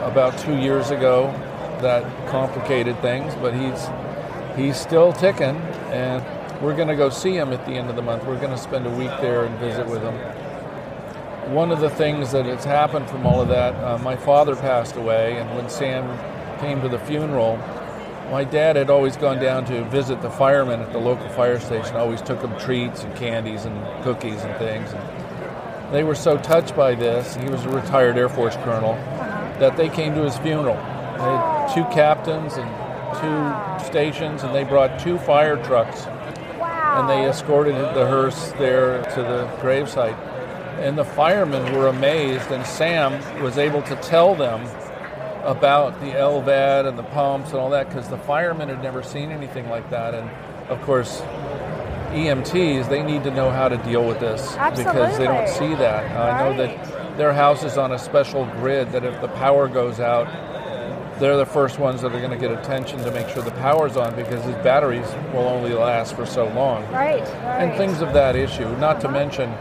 about 0.00 0.38
two 0.38 0.56
years 0.56 0.88
ago 0.88 1.26
that 1.82 2.26
complicated 2.30 2.98
things, 3.02 3.34
but 3.34 3.52
he's 3.52 3.86
he's 4.56 4.80
still 4.80 5.12
ticking. 5.12 5.56
And 5.92 6.24
we're 6.62 6.74
going 6.74 6.88
to 6.88 6.96
go 6.96 7.10
see 7.10 7.36
him 7.36 7.52
at 7.52 7.66
the 7.66 7.72
end 7.72 7.90
of 7.90 7.96
the 7.96 8.02
month. 8.02 8.24
We're 8.24 8.40
going 8.40 8.52
to 8.52 8.56
spend 8.56 8.86
a 8.86 8.90
week 8.96 9.10
there 9.20 9.44
and 9.44 9.58
visit 9.58 9.86
with 9.86 10.00
him. 10.00 10.14
One 11.52 11.70
of 11.70 11.80
the 11.80 11.90
things 11.90 12.32
that 12.32 12.46
has 12.46 12.64
happened 12.64 13.10
from 13.10 13.26
all 13.26 13.42
of 13.42 13.48
that, 13.48 13.74
uh, 13.74 13.98
my 13.98 14.16
father 14.16 14.56
passed 14.56 14.96
away, 14.96 15.36
and 15.36 15.54
when 15.54 15.68
Sam 15.68 16.08
came 16.60 16.80
to 16.80 16.88
the 16.88 17.00
funeral, 17.00 17.58
my 18.30 18.42
dad 18.42 18.76
had 18.76 18.88
always 18.88 19.18
gone 19.18 19.38
down 19.38 19.66
to 19.66 19.84
visit 19.90 20.22
the 20.22 20.30
firemen 20.30 20.80
at 20.80 20.92
the 20.92 20.98
local 20.98 21.28
fire 21.28 21.60
station. 21.60 21.94
Always 21.96 22.22
took 22.22 22.40
them 22.40 22.58
treats 22.58 23.04
and 23.04 23.14
candies 23.16 23.66
and 23.66 24.02
cookies 24.02 24.40
and 24.40 24.56
things. 24.56 24.90
And 24.94 25.24
they 25.94 26.02
were 26.04 26.14
so 26.14 26.36
touched 26.36 26.74
by 26.74 26.94
this. 26.94 27.36
He 27.36 27.48
was 27.48 27.64
a 27.64 27.68
retired 27.68 28.18
Air 28.18 28.28
Force 28.28 28.56
colonel 28.56 28.92
uh-huh. 28.92 29.58
that 29.60 29.76
they 29.76 29.88
came 29.88 30.14
to 30.14 30.22
his 30.22 30.36
funeral. 30.38 30.74
They 30.74 31.22
had 31.22 31.74
two 31.74 31.84
captains 31.94 32.54
and 32.54 32.68
two 33.20 33.86
stations, 33.86 34.42
and 34.42 34.54
they 34.54 34.64
brought 34.64 34.98
two 34.98 35.18
fire 35.18 35.62
trucks 35.62 36.06
Wow. 36.58 37.00
and 37.00 37.08
they 37.08 37.28
escorted 37.28 37.74
the 37.74 38.06
hearse 38.06 38.52
there 38.52 39.02
to 39.02 39.22
the 39.22 39.46
gravesite. 39.60 40.18
And 40.78 40.98
the 40.98 41.04
firemen 41.04 41.72
were 41.74 41.88
amazed, 41.88 42.50
and 42.50 42.66
Sam 42.66 43.42
was 43.42 43.58
able 43.58 43.82
to 43.82 43.96
tell 43.96 44.34
them 44.34 44.62
about 45.44 46.00
the 46.00 46.06
LVAD 46.06 46.88
and 46.88 46.98
the 46.98 47.04
pumps 47.04 47.50
and 47.50 47.58
all 47.58 47.70
that 47.70 47.88
because 47.88 48.08
the 48.08 48.18
firemen 48.18 48.68
had 48.68 48.82
never 48.82 49.02
seen 49.02 49.30
anything 49.30 49.68
like 49.68 49.88
that. 49.90 50.14
And 50.14 50.28
of 50.68 50.80
course, 50.82 51.20
EMTs, 52.14 52.88
they 52.88 53.02
need 53.02 53.25
to 53.25 53.30
know 53.30 53.50
how 53.50 53.68
to 53.68 53.76
deal 53.78 54.06
with 54.06 54.21
this 54.21 54.52
because 54.76 55.18
they 55.18 55.25
don't 55.25 55.49
see 55.49 55.75
that. 55.75 56.16
I 56.16 56.49
know 56.49 56.56
that 56.56 57.16
their 57.16 57.33
house 57.33 57.62
is 57.64 57.76
on 57.76 57.92
a 57.92 57.99
special 57.99 58.47
grid 58.47 58.92
that 58.92 59.04
if 59.04 59.21
the 59.21 59.28
power 59.28 59.68
goes 59.68 60.00
out, 60.00 60.26
they're 61.18 61.37
the 61.37 61.47
first 61.47 61.78
ones 61.78 62.02
that 62.02 62.12
are 62.12 62.18
going 62.18 62.30
to 62.30 62.37
get 62.37 62.50
attention 62.50 62.99
to 62.99 63.11
make 63.12 63.28
sure 63.28 63.42
the 63.42 63.50
power's 63.52 63.97
on 63.97 64.14
because 64.16 64.44
his 64.44 64.54
batteries 64.56 65.06
will 65.33 65.47
only 65.47 65.73
last 65.73 66.16
for 66.16 66.26
so 66.26 66.47
long 66.49 66.83
right, 66.90 67.21
right. 67.21 67.30
and 67.30 67.76
things 67.76 68.00
of 68.00 68.12
that 68.12 68.35
issue. 68.35 68.68
Not 68.78 69.00
to 69.02 69.09
uh-huh. 69.09 69.18
mention, 69.18 69.54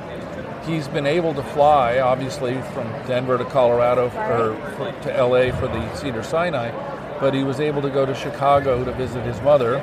he's 0.66 0.88
been 0.88 1.06
able 1.06 1.34
to 1.34 1.44
fly, 1.44 2.00
obviously, 2.00 2.60
from 2.74 2.88
Denver 3.06 3.38
to 3.38 3.46
Colorado 3.46 4.06
or 4.06 4.56
for, 4.78 4.92
to 5.04 5.24
LA 5.24 5.56
for 5.58 5.68
the 5.68 5.96
Cedar 5.96 6.24
Sinai, 6.24 6.72
but 7.20 7.34
he 7.34 7.44
was 7.44 7.60
able 7.60 7.82
to 7.82 7.90
go 7.90 8.06
to 8.06 8.16
Chicago 8.16 8.84
to 8.84 8.92
visit 8.94 9.24
his 9.24 9.40
mother. 9.42 9.78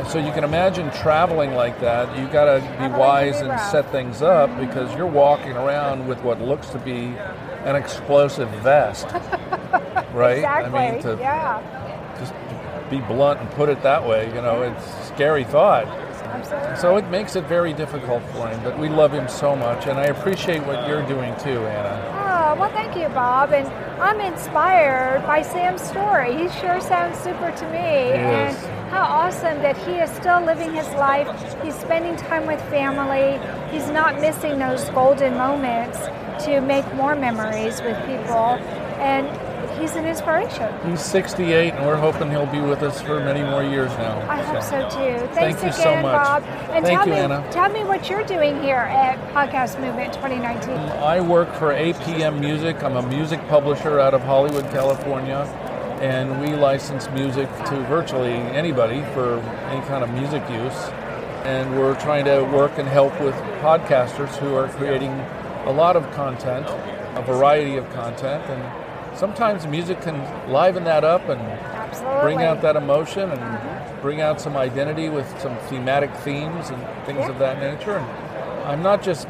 And 0.00 0.08
so 0.08 0.18
you 0.18 0.32
can 0.32 0.44
imagine 0.44 0.90
traveling 0.92 1.52
like 1.52 1.78
that. 1.80 2.18
You've 2.18 2.32
got 2.32 2.46
to 2.46 2.60
be 2.78 2.88
wise 2.98 3.42
and 3.42 3.60
set 3.60 3.92
things 3.92 4.22
up 4.22 4.48
because 4.58 4.96
you're 4.96 5.04
walking 5.04 5.52
around 5.52 6.08
with 6.08 6.22
what 6.22 6.40
looks 6.40 6.70
to 6.70 6.78
be 6.78 7.14
an 7.66 7.76
explosive 7.76 8.48
vest, 8.62 9.04
right? 10.14 10.38
Exactly. 10.38 10.78
I 10.78 10.92
mean, 10.92 11.02
to 11.02 11.18
yeah. 11.20 12.16
just 12.18 12.32
be 12.88 13.00
blunt 13.00 13.40
and 13.40 13.50
put 13.50 13.68
it 13.68 13.82
that 13.82 14.08
way, 14.08 14.26
you 14.28 14.40
know, 14.40 14.62
it's 14.62 14.86
a 14.86 15.14
scary 15.14 15.44
thought. 15.44 15.84
So 16.80 16.96
it 16.96 17.06
makes 17.10 17.36
it 17.36 17.44
very 17.44 17.74
difficult 17.74 18.22
for 18.30 18.48
him, 18.48 18.58
but 18.64 18.78
we 18.78 18.88
love 18.88 19.12
him 19.12 19.28
so 19.28 19.54
much, 19.54 19.86
and 19.86 19.98
I 19.98 20.04
appreciate 20.04 20.64
what 20.64 20.88
you're 20.88 21.06
doing 21.06 21.36
too, 21.40 21.66
Anna. 21.66 22.20
Oh, 22.30 22.58
well, 22.58 22.70
thank 22.70 22.96
you, 22.96 23.08
Bob. 23.10 23.52
And 23.52 23.68
I'm 24.00 24.18
inspired 24.20 25.26
by 25.26 25.42
Sam's 25.42 25.82
story. 25.82 26.32
He 26.32 26.48
sure 26.58 26.80
sounds 26.80 27.18
super 27.18 27.50
to 27.52 27.66
me. 27.66 28.16
Yes. 28.16 28.64
And 28.64 28.79
how 28.90 29.04
awesome 29.04 29.62
that 29.62 29.76
he 29.78 29.92
is 29.92 30.10
still 30.10 30.40
living 30.44 30.74
his 30.74 30.88
life. 30.90 31.28
He's 31.62 31.76
spending 31.76 32.16
time 32.16 32.46
with 32.46 32.60
family. 32.68 33.38
He's 33.70 33.88
not 33.88 34.20
missing 34.20 34.58
those 34.58 34.88
golden 34.90 35.34
moments 35.34 35.98
to 36.44 36.60
make 36.60 36.92
more 36.94 37.14
memories 37.14 37.80
with 37.82 37.96
people. 38.06 38.58
And 38.98 39.28
he's 39.80 39.94
an 39.94 40.06
inspiration. 40.06 40.72
He's 40.90 41.00
68, 41.00 41.74
and 41.74 41.86
we're 41.86 41.96
hoping 41.96 42.30
he'll 42.30 42.46
be 42.46 42.60
with 42.60 42.82
us 42.82 43.00
for 43.00 43.20
many 43.20 43.42
more 43.42 43.62
years 43.62 43.90
now. 43.92 44.18
I 44.28 44.42
hope 44.42 44.62
so 44.62 44.82
too. 44.90 45.26
Thank 45.34 45.58
Thanks 45.58 45.62
you 45.64 45.72
so 45.72 45.90
again, 45.90 46.02
much. 46.02 46.24
Bob. 46.24 46.42
And 46.70 46.84
Thank 46.84 46.98
tell 46.98 47.08
you, 47.08 47.14
me, 47.14 47.20
Anna. 47.20 47.48
tell 47.50 47.68
me 47.70 47.84
what 47.84 48.10
you're 48.10 48.24
doing 48.24 48.60
here 48.60 48.76
at 48.76 49.18
Podcast 49.32 49.80
Movement 49.80 50.12
2019. 50.14 50.70
I 50.70 51.20
work 51.20 51.52
for 51.54 51.72
APM 51.72 52.40
Music. 52.40 52.82
I'm 52.82 52.96
a 52.96 53.02
music 53.08 53.40
publisher 53.48 54.00
out 54.00 54.14
of 54.14 54.22
Hollywood, 54.22 54.64
California, 54.70 55.46
and 56.00 56.40
we 56.40 56.56
license 56.56 57.08
music 57.10 57.46
to 57.66 57.76
virtually 57.88 58.32
anybody 58.32 59.02
for 59.12 59.38
any 59.68 59.86
kind 59.86 60.02
of 60.02 60.10
music 60.10 60.42
use. 60.48 60.88
And 61.44 61.78
we're 61.78 61.98
trying 62.00 62.24
to 62.24 62.42
work 62.44 62.78
and 62.78 62.88
help 62.88 63.12
with 63.20 63.34
podcasters 63.60 64.34
who 64.36 64.54
are 64.54 64.68
creating 64.68 65.12
a 65.66 65.72
lot 65.72 65.96
of 65.96 66.10
content, 66.12 66.66
a 67.16 67.22
variety 67.22 67.76
of 67.76 67.88
content, 67.90 68.42
and 68.44 69.18
sometimes 69.18 69.66
music 69.66 70.00
can 70.00 70.18
liven 70.50 70.84
that 70.84 71.04
up 71.04 71.28
and 71.28 71.40
Absolutely. 71.40 72.20
bring 72.22 72.42
out 72.42 72.62
that 72.62 72.76
emotion 72.76 73.30
and 73.30 74.00
bring 74.00 74.22
out 74.22 74.40
some 74.40 74.56
identity 74.56 75.10
with 75.10 75.28
some 75.40 75.56
thematic 75.68 76.14
themes 76.16 76.70
and 76.70 77.06
things 77.06 77.28
of 77.28 77.38
that 77.38 77.60
nature. 77.60 77.98
And 77.98 78.68
I'm 78.68 78.82
not 78.82 79.02
just 79.02 79.28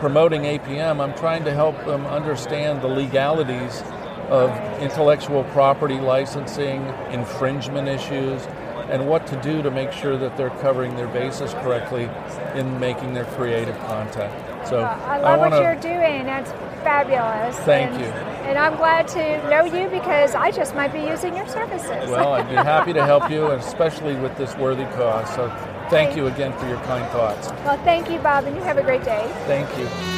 promoting 0.00 0.42
APM, 0.42 1.00
I'm 1.00 1.14
trying 1.14 1.44
to 1.44 1.54
help 1.54 1.76
them 1.86 2.04
understand 2.06 2.82
the 2.82 2.88
legalities 2.88 3.82
of 4.28 4.50
intellectual 4.80 5.44
property 5.44 5.98
licensing, 5.98 6.84
infringement 7.10 7.88
issues, 7.88 8.46
and 8.90 9.06
what 9.06 9.26
to 9.26 9.36
do 9.42 9.62
to 9.62 9.70
make 9.70 9.92
sure 9.92 10.16
that 10.16 10.36
they're 10.36 10.50
covering 10.50 10.96
their 10.96 11.08
bases 11.08 11.52
correctly 11.54 12.08
in 12.54 12.78
making 12.80 13.14
their 13.14 13.26
creative 13.26 13.78
content. 13.80 14.32
So 14.66 14.80
Uh, 14.80 14.98
I 15.06 15.18
love 15.18 15.38
wanna, 15.38 15.56
what 15.56 15.62
you're 15.62 15.74
doing. 15.76 16.24
That's 16.24 16.50
fabulous. 16.82 17.56
Thank 17.60 17.92
and, 17.92 18.00
you. 18.00 18.06
And 18.48 18.58
I'm 18.58 18.76
glad 18.76 19.06
to 19.08 19.50
know 19.50 19.64
you 19.64 19.88
because 19.88 20.34
I 20.34 20.50
just 20.50 20.74
might 20.74 20.92
be 20.92 21.00
using 21.00 21.36
your 21.36 21.46
services. 21.46 22.08
Well, 22.08 22.34
I'd 22.34 22.48
be 22.48 22.56
happy 22.56 22.92
to 22.94 23.04
help 23.04 23.30
you, 23.34 23.48
and 23.48 23.62
especially 23.62 24.14
with 24.16 24.36
this 24.38 24.56
worthy 24.56 24.84
cause. 24.96 25.28
So 25.34 25.50
thank 25.90 26.16
you 26.16 26.26
again 26.26 26.56
for 26.58 26.66
your 26.66 26.80
kind 26.80 27.06
thoughts. 27.12 27.48
well, 27.64 27.78
thank 27.84 28.10
you, 28.10 28.18
Bob, 28.20 28.44
and 28.44 28.56
you 28.56 28.62
have 28.62 28.78
a 28.78 28.82
great 28.82 29.04
day. 29.04 29.30
Thank 29.46 29.68
you. 29.78 30.17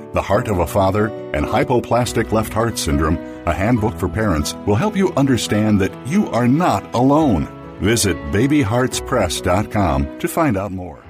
The 0.13 0.21
Heart 0.21 0.49
of 0.49 0.59
a 0.59 0.67
Father, 0.67 1.07
and 1.33 1.45
Hypoplastic 1.45 2.33
Left 2.33 2.51
Heart 2.51 2.77
Syndrome, 2.77 3.15
a 3.45 3.53
handbook 3.53 3.97
for 3.97 4.09
parents, 4.09 4.53
will 4.65 4.75
help 4.75 4.97
you 4.97 5.13
understand 5.13 5.79
that 5.79 5.93
you 6.05 6.27
are 6.31 6.49
not 6.49 6.93
alone. 6.93 7.47
Visit 7.79 8.17
babyheartspress.com 8.33 10.19
to 10.19 10.27
find 10.27 10.57
out 10.57 10.73
more. 10.73 11.01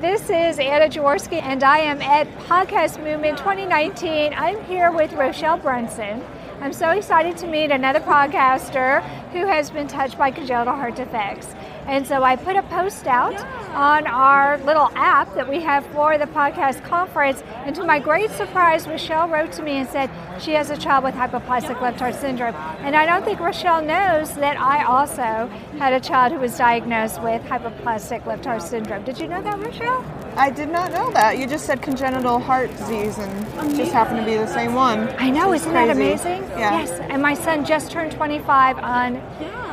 This 0.00 0.22
is 0.30 0.60
Anna 0.60 0.88
Jaworski, 0.88 1.42
and 1.42 1.64
I 1.64 1.78
am 1.78 2.00
at 2.00 2.28
Podcast 2.38 3.02
Movement 3.02 3.38
2019. 3.38 4.34
I'm 4.34 4.62
here 4.66 4.92
with 4.92 5.12
Rochelle 5.14 5.58
Brunson. 5.58 6.22
I'm 6.60 6.72
so 6.72 6.90
excited 6.90 7.36
to 7.38 7.48
meet 7.48 7.72
another 7.72 8.00
podcaster 8.00 9.02
who 9.32 9.46
has 9.46 9.70
been 9.70 9.88
touched 9.88 10.16
by 10.16 10.30
congenital 10.30 10.76
heart 10.76 10.94
defects. 10.94 11.48
And 11.86 12.06
so 12.06 12.22
I 12.22 12.36
put 12.36 12.56
a 12.56 12.62
post 12.62 13.06
out 13.06 13.38
on 13.76 14.06
our 14.06 14.58
little 14.58 14.90
app 14.94 15.34
that 15.34 15.48
we 15.48 15.60
have 15.60 15.86
for 15.86 16.18
the 16.18 16.26
podcast 16.26 16.82
conference. 16.84 17.42
And 17.64 17.76
to 17.76 17.84
my 17.84 17.98
great 17.98 18.30
surprise, 18.30 18.88
Rochelle 18.88 19.28
wrote 19.28 19.52
to 19.52 19.62
me 19.62 19.72
and 19.72 19.88
said 19.88 20.10
she 20.40 20.52
has 20.52 20.70
a 20.70 20.76
child 20.76 21.04
with 21.04 21.14
hypoplastic 21.14 21.80
left 21.80 22.00
heart 22.00 22.14
syndrome. 22.14 22.54
And 22.80 22.96
I 22.96 23.06
don't 23.06 23.24
think 23.24 23.38
Rochelle 23.38 23.82
knows 23.82 24.34
that 24.34 24.58
I 24.58 24.84
also 24.84 25.48
had 25.78 25.92
a 25.92 26.00
child 26.00 26.32
who 26.32 26.38
was 26.38 26.56
diagnosed 26.56 27.22
with 27.22 27.42
hypoplastic 27.42 28.26
left 28.26 28.44
heart 28.44 28.62
syndrome. 28.62 29.04
Did 29.04 29.18
you 29.18 29.28
know 29.28 29.42
that, 29.42 29.58
Rochelle? 29.58 30.04
I 30.36 30.50
did 30.50 30.68
not 30.68 30.92
know 30.92 31.10
that. 31.12 31.38
You 31.38 31.46
just 31.46 31.64
said 31.64 31.80
congenital 31.80 32.38
heart 32.38 32.70
disease 32.76 33.16
and 33.16 33.72
it 33.72 33.76
just 33.76 33.92
happened 33.92 34.18
to 34.20 34.26
be 34.26 34.36
the 34.36 34.46
same 34.46 34.74
one. 34.74 35.08
I 35.18 35.30
know, 35.30 35.52
isn't 35.54 35.72
that 35.72 35.88
amazing? 35.88 36.42
Yeah. 36.50 36.80
Yes, 36.80 36.90
and 36.90 37.22
my 37.22 37.32
son 37.32 37.64
just 37.64 37.90
turned 37.90 38.12
25 38.12 38.78
on 38.78 39.22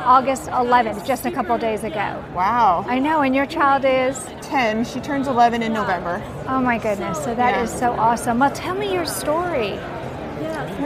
August 0.04 0.50
11th, 0.50 1.06
just 1.06 1.24
a 1.24 1.30
couple 1.30 1.56
days 1.56 1.82
ago. 1.82 2.22
Wow. 2.34 2.84
I 2.86 2.98
know, 2.98 3.22
and 3.22 3.34
your 3.34 3.46
child 3.46 3.84
is? 3.86 4.22
10. 4.42 4.84
She 4.84 5.00
turns 5.00 5.28
11 5.28 5.62
in 5.62 5.72
November. 5.72 6.22
Oh 6.46 6.60
my 6.60 6.76
goodness, 6.76 7.22
so 7.24 7.34
that 7.34 7.56
is 7.62 7.72
Yeah. 7.72 7.78
so 7.80 7.92
awesome. 7.92 8.38
Well, 8.38 8.50
tell 8.50 8.74
me 8.74 8.92
your 8.92 9.06
story. 9.06 9.78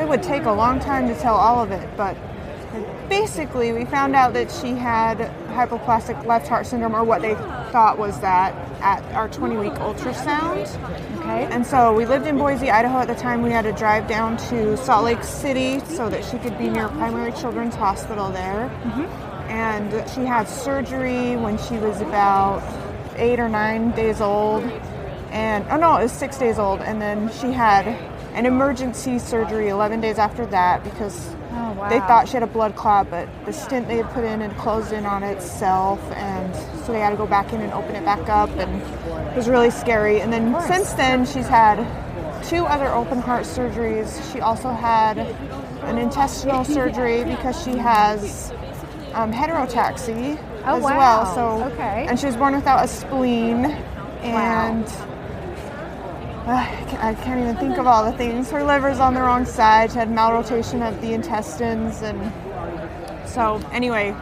It 0.00 0.08
would 0.08 0.22
take 0.22 0.44
a 0.44 0.52
long 0.52 0.78
time 0.78 1.08
to 1.08 1.14
tell 1.16 1.34
all 1.34 1.60
of 1.60 1.72
it, 1.72 1.88
but 1.96 2.16
basically, 3.08 3.72
we 3.72 3.84
found 3.87 4.14
out 4.14 4.32
that 4.34 4.52
she 4.52 4.75
had 4.75 5.30
hypoplastic 5.58 6.24
left 6.24 6.46
heart 6.46 6.66
syndrome, 6.66 6.94
or 6.94 7.02
what 7.02 7.20
they 7.20 7.34
thought 7.72 7.98
was 7.98 8.20
that, 8.20 8.54
at 8.80 9.02
our 9.14 9.28
20 9.28 9.56
week 9.56 9.72
ultrasound. 9.74 10.66
Okay. 11.18 11.44
And 11.52 11.66
so 11.66 11.92
we 11.92 12.06
lived 12.06 12.26
in 12.26 12.38
Boise, 12.38 12.70
Idaho 12.70 12.98
at 12.98 13.08
the 13.08 13.14
time. 13.14 13.42
We 13.42 13.50
had 13.50 13.62
to 13.62 13.72
drive 13.72 14.06
down 14.06 14.36
to 14.48 14.76
Salt 14.76 15.04
Lake 15.04 15.22
City 15.24 15.80
so 15.86 16.08
that 16.08 16.24
she 16.24 16.38
could 16.38 16.56
be 16.56 16.68
near 16.68 16.88
Primary 16.88 17.32
Children's 17.32 17.74
Hospital 17.74 18.30
there. 18.30 18.68
Mm-hmm. 18.84 19.02
And 19.50 20.10
she 20.10 20.20
had 20.20 20.48
surgery 20.48 21.34
when 21.36 21.58
she 21.58 21.76
was 21.78 22.00
about 22.00 22.62
eight 23.16 23.40
or 23.40 23.48
nine 23.48 23.90
days 23.92 24.20
old. 24.20 24.62
And, 25.30 25.66
oh 25.70 25.76
no, 25.76 25.96
it 25.96 26.04
was 26.04 26.12
six 26.12 26.38
days 26.38 26.58
old. 26.58 26.80
And 26.80 27.02
then 27.02 27.32
she 27.32 27.52
had 27.52 27.88
an 28.34 28.46
emergency 28.46 29.18
surgery 29.18 29.68
11 29.68 30.00
days 30.00 30.18
after 30.18 30.46
that 30.46 30.84
because 30.84 31.34
wow. 31.78 31.88
they 31.88 32.00
thought 32.00 32.26
she 32.28 32.35
had 32.35 32.42
a 32.42 32.47
blood 32.49 32.75
clot, 32.76 33.11
but 33.11 33.28
the 33.47 33.52
stent 33.52 33.88
they 33.88 33.97
had 33.97 34.11
put 34.11 34.25
in 34.25 34.40
had 34.40 34.56
closed 34.58 34.92
in 34.92 35.06
on 35.06 35.23
itself, 35.23 36.00
and 36.12 36.54
so 36.85 36.92
they 36.92 37.00
had 37.00 37.11
to 37.11 37.16
go 37.16 37.26
back 37.26 37.52
in 37.52 37.61
and 37.61 37.73
open 37.73 37.94
it 37.94 38.04
back 38.04 38.28
up, 38.28 38.50
and 38.50 38.82
it 39.30 39.37
was 39.37 39.49
really 39.49 39.70
scary. 39.70 40.20
And 40.20 40.32
then 40.32 40.61
since 40.66 40.92
then, 40.94 41.25
she's 41.26 41.47
had 41.49 41.76
two 42.44 42.64
other 42.66 42.88
open 42.88 43.18
heart 43.20 43.44
surgeries. 43.44 44.32
She 44.32 44.40
also 44.40 44.70
had 44.70 45.18
an 45.18 45.99
intestinal 45.99 46.64
surgery 46.64 47.25
because 47.25 47.62
she 47.62 47.76
has 47.76 48.50
um, 49.14 49.32
heterotaxy 49.32 50.38
Oh, 50.64 50.76
as 50.76 50.82
wow. 50.82 50.99
well. 50.99 51.35
So 51.35 51.64
Okay. 51.73 52.06
and 52.08 52.18
she 52.18 52.26
was 52.26 52.37
born 52.37 52.54
without 52.54 52.85
a 52.85 52.88
spleen, 52.88 53.64
and. 54.23 54.85
Uh, 54.87 55.04
I 56.48 57.14
can't- 57.22 57.40
even 57.40 57.56
think 57.56 57.78
of 57.78 57.86
all 57.86 58.04
the 58.04 58.12
things. 58.12 58.50
Her 58.50 58.64
liver's 58.64 59.00
on 59.00 59.14
the 59.14 59.20
wrong 59.20 59.44
side. 59.44 59.92
She 59.92 59.98
had 59.98 60.08
malrotation 60.10 60.87
of 60.87 61.00
the 61.00 61.12
intestines, 61.12 62.02
and 62.02 62.32
so 63.26 63.61
anyway, 63.72 64.14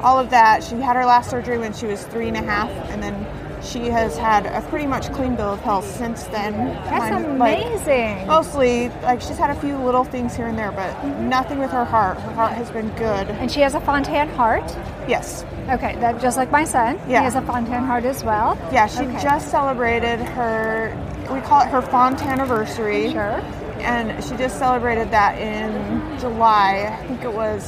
all 0.00 0.18
of 0.18 0.30
that. 0.30 0.64
She 0.64 0.80
had 0.80 0.96
her 0.96 1.04
last 1.04 1.30
surgery 1.30 1.58
when 1.58 1.72
she 1.72 1.86
was 1.86 2.02
three 2.04 2.28
and 2.28 2.36
a 2.36 2.42
half, 2.42 2.70
and 2.90 3.02
then 3.02 3.26
she 3.62 3.88
has 3.88 4.16
had 4.16 4.46
a 4.46 4.60
pretty 4.68 4.86
much 4.86 5.12
clean 5.12 5.34
bill 5.34 5.52
of 5.52 5.60
health 5.60 5.86
since 5.96 6.24
then. 6.24 6.52
That's 6.84 7.14
of 7.14 7.38
like- 7.38 7.58
amazing. 7.58 8.26
mostly, 8.26 8.90
like 9.02 9.20
she's 9.20 9.38
had 9.38 9.50
a 9.50 9.54
few 9.56 9.76
little 9.76 10.04
things 10.04 10.34
here 10.36 10.46
and 10.46 10.58
there, 10.58 10.72
but 10.72 10.90
mm-hmm. 10.96 11.28
nothing 11.28 11.58
with 11.58 11.70
her 11.72 11.84
heart. 11.84 12.18
Her 12.20 12.32
heart 12.32 12.52
has 12.52 12.70
been 12.70 12.88
good. 12.90 13.28
And 13.28 13.50
she 13.50 13.60
has 13.60 13.74
a 13.74 13.80
Fontan 13.80 14.28
heart. 14.28 14.64
Yes. 15.08 15.44
Okay, 15.68 15.96
that 15.96 16.20
just 16.20 16.36
like 16.36 16.50
my 16.50 16.64
son. 16.64 16.96
Yeah. 17.08 17.18
He 17.20 17.24
has 17.24 17.34
a 17.34 17.42
Fontan 17.42 17.84
heart 17.84 18.04
as 18.04 18.22
well. 18.24 18.56
Yeah, 18.72 18.86
she 18.86 19.02
Okay. 19.02 19.20
just 19.22 19.48
celebrated 19.50 20.20
her, 20.20 20.96
we 21.32 21.40
call 21.40 21.62
it 21.62 21.68
her 21.68 21.82
Fontan 21.82 22.28
anniversary. 22.28 23.10
Sure. 23.12 23.40
And 23.80 24.22
she 24.24 24.36
just 24.36 24.58
celebrated 24.58 25.10
that 25.10 25.38
in 25.38 26.18
July. 26.18 26.98
I 27.00 27.06
think 27.06 27.22
it 27.22 27.32
was 27.32 27.64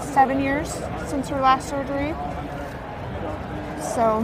seven 0.00 0.40
years 0.40 0.70
since 1.06 1.28
her 1.28 1.40
last 1.40 1.68
surgery. 1.68 2.14
So, 3.82 4.22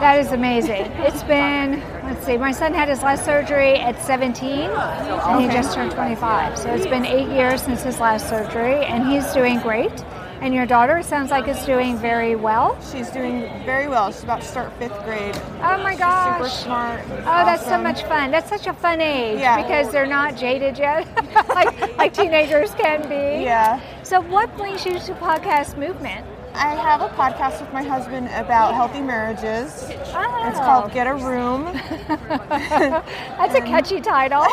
That 0.00 0.20
is 0.20 0.30
amazing. 0.30 0.86
It's 0.98 1.24
been, 1.24 1.80
let's 2.04 2.24
see, 2.24 2.36
my 2.36 2.52
son 2.52 2.72
had 2.72 2.88
his 2.88 3.02
last 3.02 3.24
surgery 3.24 3.74
at 3.74 4.00
17 4.00 4.70
and 4.70 5.40
he 5.40 5.48
just 5.48 5.74
turned 5.74 5.90
25. 5.90 6.56
So 6.56 6.72
it's 6.72 6.86
been 6.86 7.04
eight 7.04 7.28
years 7.28 7.62
since 7.62 7.82
his 7.82 7.98
last 7.98 8.28
surgery 8.28 8.84
and 8.84 9.08
he's 9.08 9.32
doing 9.32 9.58
great. 9.60 10.04
And 10.40 10.54
your 10.54 10.66
daughter 10.66 11.02
sounds 11.02 11.30
like 11.30 11.48
is 11.48 11.64
doing 11.66 11.96
very 11.98 12.36
well. 12.36 12.78
she's 12.92 13.10
doing 13.10 13.40
very 13.64 13.88
well. 13.88 14.12
She's 14.12 14.22
about 14.22 14.40
to 14.42 14.46
start 14.46 14.72
fifth 14.78 15.02
grade. 15.04 15.34
Oh 15.62 15.76
my 15.82 15.90
She's 15.92 15.98
gosh. 15.98 16.36
super 16.38 16.48
smart. 16.48 17.00
Oh, 17.10 17.44
that's 17.44 17.64
so 17.64 17.76
much 17.76 18.04
fun. 18.04 18.30
That's 18.30 18.48
such 18.48 18.66
a 18.68 18.72
fun 18.72 19.00
age 19.00 19.40
Yeah. 19.40 19.60
because 19.62 19.90
they're 19.90 20.06
not 20.06 20.36
jaded 20.36 20.78
yet, 20.78 21.06
like, 21.48 21.98
like 21.98 22.14
teenagers 22.14 22.72
can 22.76 23.02
be. 23.08 23.44
Yeah. 23.44 23.80
So, 24.04 24.20
what 24.20 24.56
brings 24.56 24.86
you 24.86 24.92
to 25.00 25.14
podcast 25.14 25.76
movement? 25.76 26.24
I 26.54 26.74
have 26.74 27.02
a 27.02 27.08
podcast 27.10 27.60
with 27.60 27.72
my 27.72 27.82
husband 27.82 28.28
about 28.32 28.74
healthy 28.74 29.00
marriages. 29.00 29.84
Oh. 30.14 30.44
It's 30.48 30.58
called 30.58 30.92
Get 30.92 31.06
a 31.06 31.14
Room. 31.14 31.64
That's 32.48 33.54
a 33.54 33.60
catchy 33.66 34.00
title. 34.00 34.44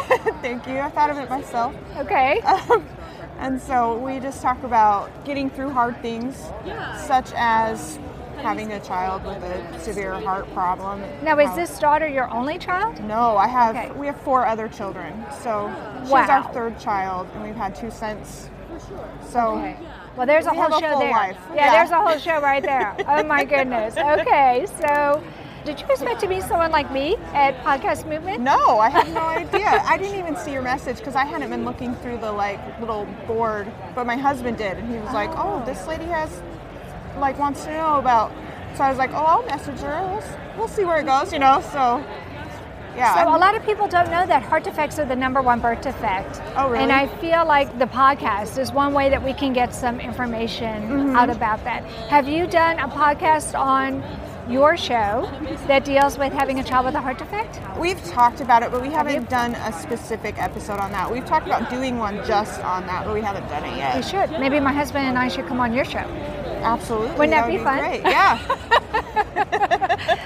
Thank 0.41 0.67
you. 0.67 0.79
I 0.79 0.89
thought 0.89 1.09
of 1.09 1.17
it 1.17 1.29
myself. 1.29 1.73
Okay. 1.97 2.41
Um, 2.41 2.85
And 3.39 3.61
so 3.61 3.97
we 3.97 4.19
just 4.19 4.41
talk 4.41 4.63
about 4.63 5.25
getting 5.25 5.49
through 5.49 5.71
hard 5.71 6.01
things, 6.01 6.35
such 7.05 7.31
as 7.35 7.99
having 8.41 8.71
a 8.73 8.79
child 8.79 9.23
with 9.25 9.41
a 9.43 9.79
severe 9.79 10.13
heart 10.19 10.51
problem. 10.53 11.01
Now, 11.23 11.37
is 11.39 11.53
this 11.55 11.79
daughter 11.79 12.07
your 12.07 12.31
only 12.33 12.57
child? 12.57 13.01
No, 13.03 13.37
I 13.37 13.47
have. 13.47 13.75
Okay. 13.75 13.91
We 13.91 14.07
have 14.07 14.19
four 14.21 14.45
other 14.45 14.67
children. 14.67 15.25
So 15.41 15.73
she's 16.03 16.11
Wow. 16.11 16.27
our 16.29 16.53
third 16.53 16.79
child, 16.79 17.27
and 17.33 17.43
we've 17.43 17.55
had 17.55 17.75
two 17.75 17.89
since. 17.91 18.49
So 19.29 19.55
Okay. 19.57 19.77
Well, 20.15 20.25
there's 20.27 20.45
a 20.47 20.51
We 20.51 20.57
whole 20.57 20.69
have 20.71 20.73
a 20.73 20.85
show 20.85 20.91
full 20.91 20.99
there. 20.99 21.11
life. 21.11 21.37
Yeah, 21.49 21.55
Yeah. 21.65 21.71
there's 21.71 21.91
a 21.91 21.97
whole 22.01 22.17
show 22.17 22.39
right 22.41 22.63
there. 22.63 22.95
Oh 23.07 23.23
my 23.23 23.43
goodness. 23.43 23.95
Okay, 24.19 24.65
so 24.79 25.21
did 25.65 25.79
you 25.81 25.87
expect 25.87 26.19
to 26.21 26.27
meet 26.27 26.43
someone 26.43 26.71
like 26.71 26.91
me 26.91 27.15
at 27.33 27.57
Podcast 27.63 28.07
Movement? 28.07 28.41
no, 28.41 28.79
I 28.79 28.89
had 28.89 29.09
no 29.13 29.21
idea. 29.21 29.67
I 29.85 29.97
didn't 29.97 30.19
even 30.19 30.35
see 30.37 30.51
your 30.53 30.61
message 30.61 30.97
because 30.97 31.15
I 31.15 31.25
hadn't 31.25 31.49
been 31.49 31.65
looking 31.65 31.95
through 31.95 32.19
the 32.19 32.31
like 32.31 32.59
little 32.79 33.05
board, 33.27 33.67
but 33.95 34.05
my 34.05 34.15
husband 34.15 34.57
did, 34.57 34.77
and 34.77 34.87
he 34.89 34.97
was 34.99 35.13
like, 35.13 35.31
"Oh, 35.33 35.63
this 35.65 35.85
lady 35.87 36.05
has 36.05 36.29
like 37.17 37.37
wants 37.39 37.65
to 37.65 37.71
know 37.71 37.95
about." 37.97 38.31
So 38.75 38.83
I 38.83 38.89
was 38.89 38.97
like, 38.97 39.11
"Oh, 39.13 39.25
I'll 39.25 39.45
message 39.45 39.79
her. 39.79 40.01
We'll, 40.09 40.23
we'll 40.57 40.67
see 40.67 40.85
where 40.85 40.97
it 40.99 41.05
goes," 41.05 41.33
you 41.33 41.39
know. 41.39 41.61
So 41.71 42.03
yeah, 42.95 43.13
So 43.15 43.19
I'm- 43.21 43.33
a 43.33 43.37
lot 43.37 43.55
of 43.57 43.65
people 43.65 43.87
don't 43.87 44.09
know 44.09 44.25
that 44.25 44.43
heart 44.43 44.63
defects 44.63 44.99
are 44.99 45.05
the 45.05 45.15
number 45.15 45.41
one 45.41 45.59
birth 45.59 45.81
defect. 45.81 46.41
Oh, 46.55 46.69
really? 46.69 46.83
And 46.83 46.91
I 46.91 47.07
feel 47.19 47.45
like 47.45 47.77
the 47.79 47.87
podcast 47.87 48.57
is 48.57 48.71
one 48.71 48.93
way 48.93 49.09
that 49.09 49.21
we 49.23 49.33
can 49.33 49.51
get 49.53 49.73
some 49.73 49.99
information 49.99 50.83
Mm-hmm. 50.89 51.15
out 51.15 51.29
about 51.29 51.63
that. 51.65 51.83
Have 52.09 52.27
you 52.29 52.47
done 52.47 52.79
a 52.79 52.87
podcast 52.87 53.57
on 53.59 54.01
your 54.49 54.77
show 54.77 55.29
that 55.67 55.85
deals 55.85 56.17
with 56.17 56.33
having 56.33 56.59
a 56.59 56.63
child 56.63 56.85
with 56.85 56.95
a 56.95 57.01
heart 57.01 57.17
defect? 57.17 57.59
We've 57.77 58.03
talked 58.05 58.41
about 58.41 58.63
it, 58.63 58.71
but 58.71 58.81
we 58.81 58.89
haven't 58.89 59.13
you? 59.15 59.27
done 59.27 59.55
a 59.55 59.73
specific 59.73 60.41
episode 60.41 60.79
on 60.79 60.91
that. 60.91 61.11
We've 61.11 61.25
talked 61.25 61.47
about 61.47 61.69
doing 61.69 61.97
one 61.97 62.17
just 62.25 62.61
on 62.61 62.85
that, 62.87 63.05
but 63.05 63.13
we 63.13 63.21
haven't 63.21 63.47
done 63.47 63.63
it 63.65 63.77
yet. 63.77 64.01
should. 64.01 64.31
Maybe 64.39 64.59
my 64.59 64.73
husband 64.73 65.07
and 65.07 65.17
I 65.17 65.27
should 65.27 65.47
come 65.47 65.59
on 65.59 65.73
your 65.73 65.85
show. 65.85 65.99
Absolutely. 65.99 67.11
Wouldn't 67.11 67.31
that 67.31 67.47
would 67.47 67.57
be 67.57 67.63
fun? 67.63 67.79
Great. 67.79 68.01
Yeah. 68.01 68.39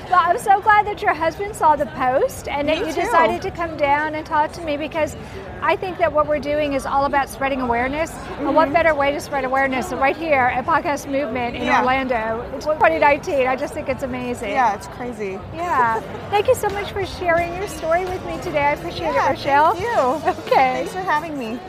well, 0.09 0.19
I'm 0.21 0.37
so 0.39 0.61
glad 0.61 0.85
that 0.87 1.01
your 1.01 1.13
husband 1.13 1.55
saw 1.55 1.75
the 1.75 1.85
post 1.87 2.47
and 2.47 2.67
Me 2.67 2.75
that 2.75 2.87
you 2.87 2.93
too. 2.93 3.01
decided 3.01 3.41
to 3.43 3.51
come 3.51 3.77
down 3.77 4.15
and 4.15 4.25
talk 4.25 4.51
to 4.53 4.61
me 4.63 4.77
because 4.77 5.15
I 5.61 5.75
think 5.75 5.97
that 5.97 6.13
what 6.13 6.27
we're 6.27 6.39
doing 6.39 6.73
is 6.73 6.85
all 6.85 7.05
about 7.05 7.29
spreading 7.29 7.61
awareness. 7.61 8.11
And 8.39 8.55
what 8.55 8.65
mm-hmm. 8.65 8.73
better 8.73 8.93
way 8.95 9.11
to 9.11 9.19
spread 9.19 9.43
awareness 9.45 9.89
than 9.89 9.99
right 9.99 10.15
here 10.15 10.35
at 10.39 10.65
Podcast 10.65 11.09
Movement 11.11 11.55
in 11.55 11.63
Yeah. 11.63 11.79
Orlando? 11.79 12.41
It's 12.55 12.65
2019. 12.65 13.47
I 13.47 13.55
just 13.55 13.73
think 13.73 13.89
it's 13.89 14.03
amazing. 14.03 14.51
Yeah, 14.51 14.75
it's 14.75 14.87
crazy. 14.87 15.39
Yeah. 15.53 15.99
Thank 16.29 16.47
you 16.47 16.55
so 16.55 16.69
much 16.69 16.91
for 16.91 17.05
sharing 17.05 17.53
your 17.55 17.67
story 17.67 18.05
with 18.05 18.25
me 18.25 18.37
today. 18.41 18.63
I 18.63 18.73
appreciate 18.73 19.13
Yeah, 19.13 19.27
it, 19.27 19.29
Rochelle. 19.31 19.73
thank 19.75 20.25
you. 20.25 20.29
Okay. 20.43 20.85
Thanks 20.85 20.93
for 20.93 21.01
having 21.01 21.37
me. 21.37 21.59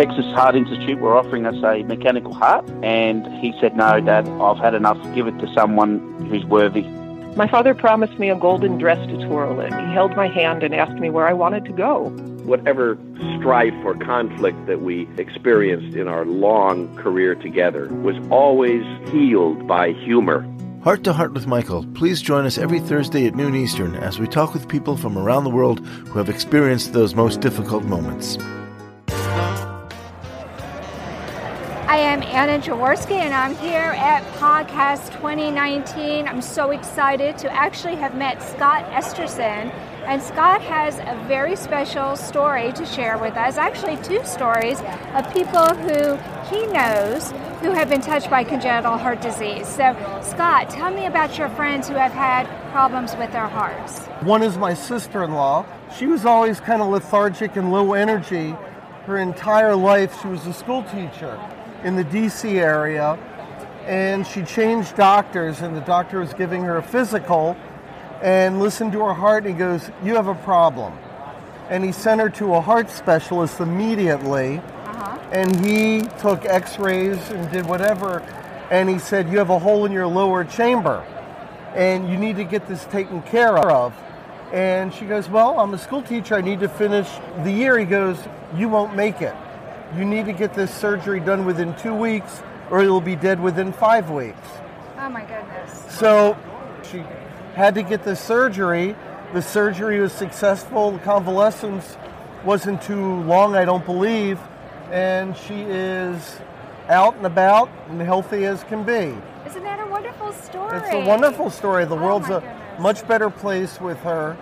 Texas 0.00 0.24
Heart 0.32 0.56
Institute 0.56 0.98
were 0.98 1.14
offering 1.14 1.44
us 1.44 1.62
a 1.62 1.82
mechanical 1.82 2.32
heart, 2.32 2.66
and 2.82 3.26
he 3.44 3.52
said, 3.60 3.76
No, 3.76 4.00
Dad, 4.00 4.26
I've 4.26 4.56
had 4.56 4.72
enough. 4.72 4.96
Give 5.14 5.26
it 5.26 5.38
to 5.40 5.52
someone 5.52 5.98
who's 6.30 6.42
worthy. 6.46 6.84
My 7.36 7.46
father 7.46 7.74
promised 7.74 8.18
me 8.18 8.30
a 8.30 8.34
golden 8.34 8.78
dress 8.78 8.96
to 9.08 9.26
twirl 9.26 9.60
in. 9.60 9.70
He 9.70 9.92
held 9.92 10.16
my 10.16 10.26
hand 10.26 10.62
and 10.62 10.74
asked 10.74 10.98
me 10.98 11.10
where 11.10 11.28
I 11.28 11.34
wanted 11.34 11.66
to 11.66 11.72
go. 11.72 12.08
Whatever 12.46 12.96
strife 13.36 13.74
or 13.84 13.94
conflict 13.94 14.64
that 14.64 14.80
we 14.80 15.06
experienced 15.18 15.94
in 15.94 16.08
our 16.08 16.24
long 16.24 16.96
career 16.96 17.34
together 17.34 17.88
was 17.88 18.16
always 18.30 18.82
healed 19.10 19.66
by 19.66 19.92
humor. 19.92 20.50
Heart 20.82 21.04
to 21.04 21.12
Heart 21.12 21.34
with 21.34 21.46
Michael. 21.46 21.84
Please 21.92 22.22
join 22.22 22.46
us 22.46 22.56
every 22.56 22.80
Thursday 22.80 23.26
at 23.26 23.34
noon 23.34 23.54
Eastern 23.54 23.94
as 23.96 24.18
we 24.18 24.26
talk 24.26 24.54
with 24.54 24.66
people 24.66 24.96
from 24.96 25.18
around 25.18 25.44
the 25.44 25.50
world 25.50 25.86
who 25.86 26.18
have 26.18 26.30
experienced 26.30 26.94
those 26.94 27.14
most 27.14 27.42
difficult 27.42 27.84
moments. 27.84 28.38
I 31.90 31.96
am 31.96 32.22
Anna 32.22 32.62
Jaworski, 32.62 33.16
and 33.16 33.34
I'm 33.34 33.56
here 33.56 33.74
at 33.96 34.22
Podcast 34.34 35.12
2019. 35.14 36.28
I'm 36.28 36.40
so 36.40 36.70
excited 36.70 37.36
to 37.38 37.52
actually 37.52 37.96
have 37.96 38.14
met 38.14 38.40
Scott 38.40 38.84
Esterson. 38.92 39.72
And 40.06 40.22
Scott 40.22 40.62
has 40.62 41.00
a 41.00 41.20
very 41.26 41.56
special 41.56 42.14
story 42.14 42.72
to 42.74 42.86
share 42.86 43.18
with 43.18 43.34
us. 43.34 43.58
Actually, 43.58 43.96
two 44.04 44.24
stories 44.24 44.80
of 45.14 45.34
people 45.34 45.66
who 45.66 46.16
he 46.54 46.64
knows 46.68 47.32
who 47.60 47.72
have 47.72 47.88
been 47.88 48.02
touched 48.02 48.30
by 48.30 48.44
congenital 48.44 48.96
heart 48.96 49.20
disease. 49.20 49.66
So, 49.66 49.96
Scott, 50.22 50.70
tell 50.70 50.94
me 50.94 51.06
about 51.06 51.36
your 51.38 51.48
friends 51.48 51.88
who 51.88 51.94
have 51.94 52.12
had 52.12 52.46
problems 52.70 53.16
with 53.16 53.32
their 53.32 53.48
hearts. 53.48 53.98
One 54.22 54.44
is 54.44 54.56
my 54.56 54.74
sister 54.74 55.24
in 55.24 55.32
law. 55.32 55.66
She 55.98 56.06
was 56.06 56.24
always 56.24 56.60
kind 56.60 56.82
of 56.82 56.88
lethargic 56.88 57.56
and 57.56 57.72
low 57.72 57.94
energy. 57.94 58.54
Her 59.06 59.18
entire 59.18 59.74
life, 59.74 60.22
she 60.22 60.28
was 60.28 60.46
a 60.46 60.52
school 60.52 60.84
teacher 60.84 61.36
in 61.84 61.96
the 61.96 62.04
DC 62.04 62.54
area. 62.54 63.18
And 63.86 64.26
she 64.26 64.42
changed 64.42 64.96
doctors, 64.96 65.62
and 65.62 65.76
the 65.76 65.80
doctor 65.80 66.20
was 66.20 66.32
giving 66.34 66.62
her 66.64 66.76
a 66.76 66.82
physical 66.82 67.56
and 68.22 68.60
listened 68.60 68.92
to 68.92 69.00
her 69.00 69.14
heart, 69.14 69.44
and 69.44 69.54
he 69.54 69.58
goes, 69.58 69.90
You 70.04 70.14
have 70.14 70.28
a 70.28 70.34
problem. 70.34 70.92
And 71.68 71.84
he 71.84 71.92
sent 71.92 72.20
her 72.20 72.30
to 72.30 72.54
a 72.54 72.60
heart 72.60 72.90
specialist 72.90 73.60
immediately. 73.60 74.58
Uh-huh. 74.58 75.18
And 75.32 75.64
he 75.64 76.02
took 76.18 76.44
x 76.44 76.78
rays 76.78 77.18
and 77.30 77.50
did 77.50 77.66
whatever. 77.66 78.20
And 78.70 78.88
he 78.88 78.98
said, 78.98 79.30
You 79.30 79.38
have 79.38 79.50
a 79.50 79.58
hole 79.58 79.86
in 79.86 79.92
your 79.92 80.06
lower 80.06 80.44
chamber 80.44 81.04
and 81.74 82.08
you 82.08 82.16
need 82.16 82.36
to 82.36 82.44
get 82.44 82.66
this 82.66 82.84
taken 82.86 83.22
care 83.22 83.58
of. 83.58 83.94
And 84.52 84.92
she 84.92 85.04
goes, 85.04 85.28
Well, 85.28 85.60
I'm 85.60 85.72
a 85.74 85.78
school 85.78 86.02
teacher. 86.02 86.34
I 86.34 86.40
need 86.40 86.60
to 86.60 86.68
finish 86.68 87.08
the 87.44 87.52
year. 87.52 87.78
He 87.78 87.84
goes, 87.84 88.18
You 88.56 88.68
won't 88.68 88.96
make 88.96 89.22
it. 89.22 89.34
You 89.96 90.04
need 90.04 90.26
to 90.26 90.32
get 90.32 90.54
this 90.54 90.72
surgery 90.72 91.20
done 91.20 91.44
within 91.44 91.74
two 91.76 91.94
weeks, 91.94 92.42
or 92.70 92.82
you'll 92.82 93.00
be 93.00 93.16
dead 93.16 93.40
within 93.40 93.72
five 93.72 94.10
weeks. 94.10 94.38
Oh 94.98 95.08
my 95.08 95.22
goodness. 95.22 95.84
So 95.94 96.36
she 96.90 97.02
had 97.54 97.74
to 97.74 97.82
get 97.82 98.04
the 98.04 98.14
surgery. 98.14 98.94
The 99.32 99.42
surgery 99.42 100.00
was 100.00 100.12
successful. 100.12 100.92
The 100.92 100.98
convalescence 101.00 101.96
wasn't 102.44 102.82
too 102.82 103.20
long, 103.22 103.54
I 103.56 103.64
don't 103.64 103.84
believe. 103.84 104.38
And 104.92 105.36
she 105.36 105.62
is 105.62 106.38
out 106.88 107.16
and 107.16 107.26
about 107.26 107.68
and 107.88 108.00
healthy 108.00 108.44
as 108.46 108.62
can 108.64 108.84
be. 108.84 109.16
Isn't 109.46 109.62
that 109.62 109.80
a 109.80 109.86
wonderful 109.90 110.32
story? 110.32 110.78
It's 110.78 110.92
a 110.92 111.04
wonderful 111.04 111.50
story. 111.50 111.84
The 111.84 111.96
Oh 111.96 112.02
world's 112.02 112.28
a 112.28 112.42
much 112.78 113.06
better 113.08 113.30
place 113.30 113.80
with 113.80 113.98
her 114.00 114.36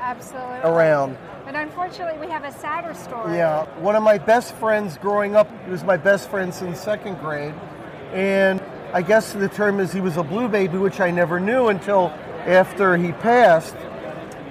Absolutely. 0.00 0.58
around. 0.62 1.16
But 1.48 1.56
unfortunately, 1.56 2.20
we 2.20 2.30
have 2.30 2.44
a 2.44 2.52
sadder 2.52 2.92
story. 2.92 3.36
Yeah, 3.36 3.64
one 3.80 3.96
of 3.96 4.02
my 4.02 4.18
best 4.18 4.54
friends 4.56 4.98
growing 4.98 5.34
up, 5.34 5.48
he 5.64 5.70
was 5.70 5.82
my 5.82 5.96
best 5.96 6.28
friend 6.28 6.52
since 6.52 6.78
second 6.78 7.18
grade. 7.20 7.54
And 8.12 8.60
I 8.92 9.00
guess 9.00 9.32
the 9.32 9.48
term 9.48 9.80
is 9.80 9.90
he 9.90 10.02
was 10.02 10.18
a 10.18 10.22
blue 10.22 10.48
baby, 10.48 10.76
which 10.76 11.00
I 11.00 11.10
never 11.10 11.40
knew 11.40 11.68
until 11.68 12.08
after 12.44 12.98
he 12.98 13.12
passed. 13.12 13.74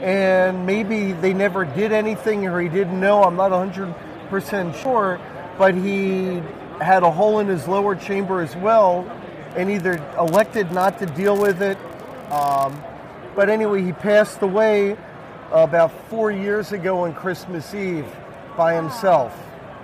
And 0.02 0.66
maybe 0.66 1.12
they 1.12 1.34
never 1.34 1.66
did 1.66 1.92
anything 1.92 2.48
or 2.48 2.60
he 2.60 2.68
didn't 2.68 3.00
know, 3.00 3.22
I'm 3.22 3.36
not 3.36 3.52
100% 3.52 4.82
sure, 4.82 5.22
but 5.60 5.76
he 5.76 6.42
had 6.82 7.04
a 7.04 7.12
hole 7.12 7.38
in 7.38 7.46
his 7.46 7.68
lower 7.68 7.96
chamber 7.96 8.42
as 8.42 8.56
well 8.56 9.08
and 9.56 9.70
either 9.70 10.04
elected 10.18 10.72
not 10.72 10.98
to 10.98 11.06
deal 11.06 11.40
with 11.40 11.62
it. 11.62 11.78
Um, 12.32 12.84
but 13.36 13.52
anyway, 13.52 13.84
he 13.84 13.94
passed 13.94 14.42
away 14.42 14.98
about 15.52 15.92
four 16.10 16.32
years 16.32 16.72
ago 16.72 17.04
on 17.04 17.14
Christmas 17.14 17.74
Eve 17.74 18.08
by 18.56 18.74
himself, 18.74 19.34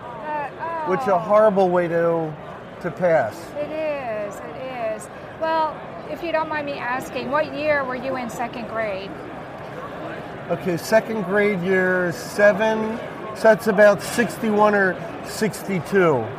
uh, 0.01 0.85
which 0.85 1.01
a 1.01 1.15
oh. 1.15 1.19
horrible 1.19 1.69
way 1.69 1.87
to 1.87 2.33
to 2.81 2.91
pass. 2.91 3.35
It 3.55 3.71
is, 3.71 4.35
it 4.35 4.95
is. 4.95 5.07
Well, 5.39 5.79
if 6.09 6.21
you 6.21 6.31
don't 6.31 6.49
mind 6.49 6.65
me 6.65 6.73
asking, 6.73 7.31
what 7.31 7.53
year 7.55 7.83
were 7.85 7.95
you 7.95 8.17
in 8.17 8.29
second 8.29 8.67
grade? 8.67 9.09
Okay, 10.49 10.75
second 10.75 11.23
grade 11.23 11.61
year 11.61 12.11
seven, 12.11 12.97
so 13.35 13.43
that's 13.43 13.67
about 13.67 14.03
61 14.03 14.75
or 14.75 14.95
62. 15.25 15.81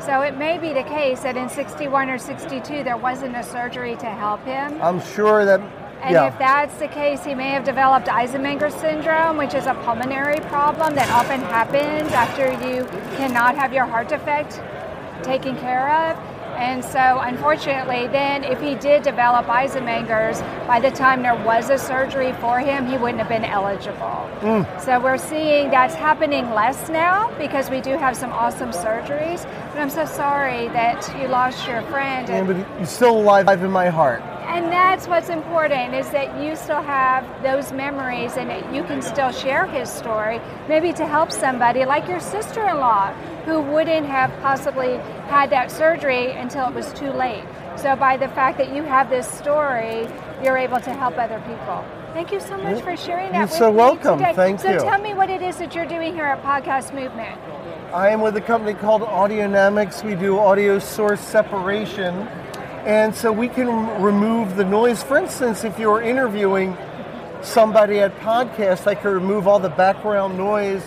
So 0.00 0.20
it 0.20 0.36
may 0.36 0.58
be 0.58 0.74
the 0.74 0.82
case 0.82 1.20
that 1.20 1.38
in 1.38 1.48
61 1.48 2.10
or 2.10 2.18
62 2.18 2.84
there 2.84 2.98
wasn't 2.98 3.34
a 3.34 3.42
surgery 3.42 3.96
to 3.96 4.06
help 4.06 4.44
him. 4.44 4.80
I'm 4.82 5.00
sure 5.00 5.46
that, 5.46 5.60
And 6.04 6.12
yeah. 6.12 6.26
if 6.26 6.38
that's 6.38 6.76
the 6.76 6.88
case, 6.88 7.24
he 7.24 7.34
may 7.34 7.48
have 7.48 7.64
developed 7.64 8.08
Eisenmenger 8.08 8.70
syndrome, 8.70 9.38
which 9.38 9.54
is 9.54 9.64
a 9.64 9.72
pulmonary 9.86 10.38
problem 10.50 10.94
that 10.96 11.08
often 11.08 11.40
happens 11.40 12.12
after 12.12 12.52
you 12.68 12.84
cannot 13.16 13.56
have 13.56 13.72
your 13.72 13.86
heart 13.86 14.08
defect 14.08 14.60
taken 15.22 15.56
care 15.56 15.88
of. 15.88 16.18
And 16.56 16.84
so, 16.84 17.20
unfortunately, 17.20 18.06
then 18.08 18.44
if 18.44 18.60
he 18.60 18.74
did 18.74 19.02
develop 19.02 19.46
Eisenmenger's, 19.46 20.40
by 20.68 20.78
the 20.78 20.90
time 20.90 21.22
there 21.22 21.34
was 21.42 21.70
a 21.70 21.78
surgery 21.78 22.32
for 22.34 22.60
him, 22.60 22.86
he 22.86 22.98
wouldn't 22.98 23.18
have 23.18 23.28
been 23.28 23.44
eligible. 23.44 24.28
Mm. 24.40 24.80
So 24.80 25.00
we're 25.00 25.18
seeing 25.18 25.70
that's 25.70 25.94
happening 25.94 26.50
less 26.50 26.90
now 26.90 27.36
because 27.38 27.70
we 27.70 27.80
do 27.80 27.96
have 27.96 28.14
some 28.14 28.30
awesome 28.30 28.70
surgeries. 28.70 29.42
But 29.72 29.80
I'm 29.80 29.90
so 29.90 30.04
sorry 30.04 30.68
that 30.68 31.10
you 31.18 31.28
lost 31.28 31.66
your 31.66 31.82
friend. 31.82 32.28
Yeah, 32.28 32.36
And, 32.36 32.46
but 32.46 32.78
he's 32.78 32.90
still 32.90 33.18
alive 33.18 33.48
in 33.48 33.70
my 33.70 33.88
heart. 33.88 34.22
And 34.54 34.70
that's 34.70 35.08
what's 35.08 35.30
important 35.30 35.94
is 35.94 36.08
that 36.10 36.40
you 36.40 36.54
still 36.54 36.80
have 36.80 37.24
those 37.42 37.72
memories 37.72 38.36
and 38.36 38.48
that 38.50 38.72
you 38.72 38.84
can 38.84 39.02
still 39.02 39.32
share 39.32 39.66
his 39.66 39.90
story, 39.90 40.40
maybe 40.68 40.92
to 40.92 41.04
help 41.04 41.32
somebody 41.32 41.84
like 41.84 42.06
your 42.06 42.20
sister-in-law 42.20 43.12
who 43.46 43.60
wouldn't 43.60 44.06
have 44.06 44.30
possibly 44.42 44.98
had 45.26 45.50
that 45.50 45.72
surgery 45.72 46.30
until 46.30 46.68
it 46.68 46.72
was 46.72 46.92
too 46.92 47.10
late. 47.10 47.42
So 47.74 47.96
by 47.96 48.16
the 48.16 48.28
fact 48.28 48.58
that 48.58 48.72
you 48.72 48.84
have 48.84 49.10
this 49.10 49.26
story, 49.26 50.06
you're 50.40 50.56
able 50.56 50.78
to 50.82 50.94
help 50.94 51.18
other 51.18 51.40
people. 51.40 51.84
Thank 52.12 52.30
you 52.30 52.38
so 52.38 52.56
much 52.56 52.80
for 52.80 52.96
sharing 52.96 53.32
that 53.32 53.38
You're 53.38 53.46
with 53.46 53.54
so 53.54 53.72
me 53.72 53.76
welcome. 53.76 54.18
today. 54.20 54.34
Thank 54.34 54.60
so 54.60 54.70
you. 54.70 54.78
So, 54.78 54.84
tell 54.84 55.00
me 55.00 55.14
what 55.14 55.30
it 55.30 55.42
is 55.42 55.58
that 55.58 55.74
you're 55.74 55.84
doing 55.84 56.14
here 56.14 56.26
at 56.26 56.40
Podcast 56.44 56.94
Movement. 56.94 57.40
I 57.92 58.10
am 58.10 58.20
with 58.20 58.36
a 58.36 58.40
company 58.40 58.74
called 58.74 59.02
Audionamix. 59.02 60.04
We 60.04 60.14
do 60.14 60.38
audio 60.38 60.78
source 60.78 61.20
separation. 61.20 62.28
And 62.84 63.14
so 63.14 63.32
we 63.32 63.48
can 63.48 64.02
remove 64.02 64.56
the 64.56 64.64
noise. 64.64 65.02
For 65.02 65.16
instance, 65.16 65.64
if 65.64 65.78
you 65.78 65.88
were 65.88 66.02
interviewing 66.02 66.76
somebody 67.40 67.98
at 68.00 68.14
podcast, 68.20 68.86
I 68.86 68.94
could 68.94 69.12
remove 69.12 69.48
all 69.48 69.58
the 69.58 69.70
background 69.70 70.36
noise 70.36 70.84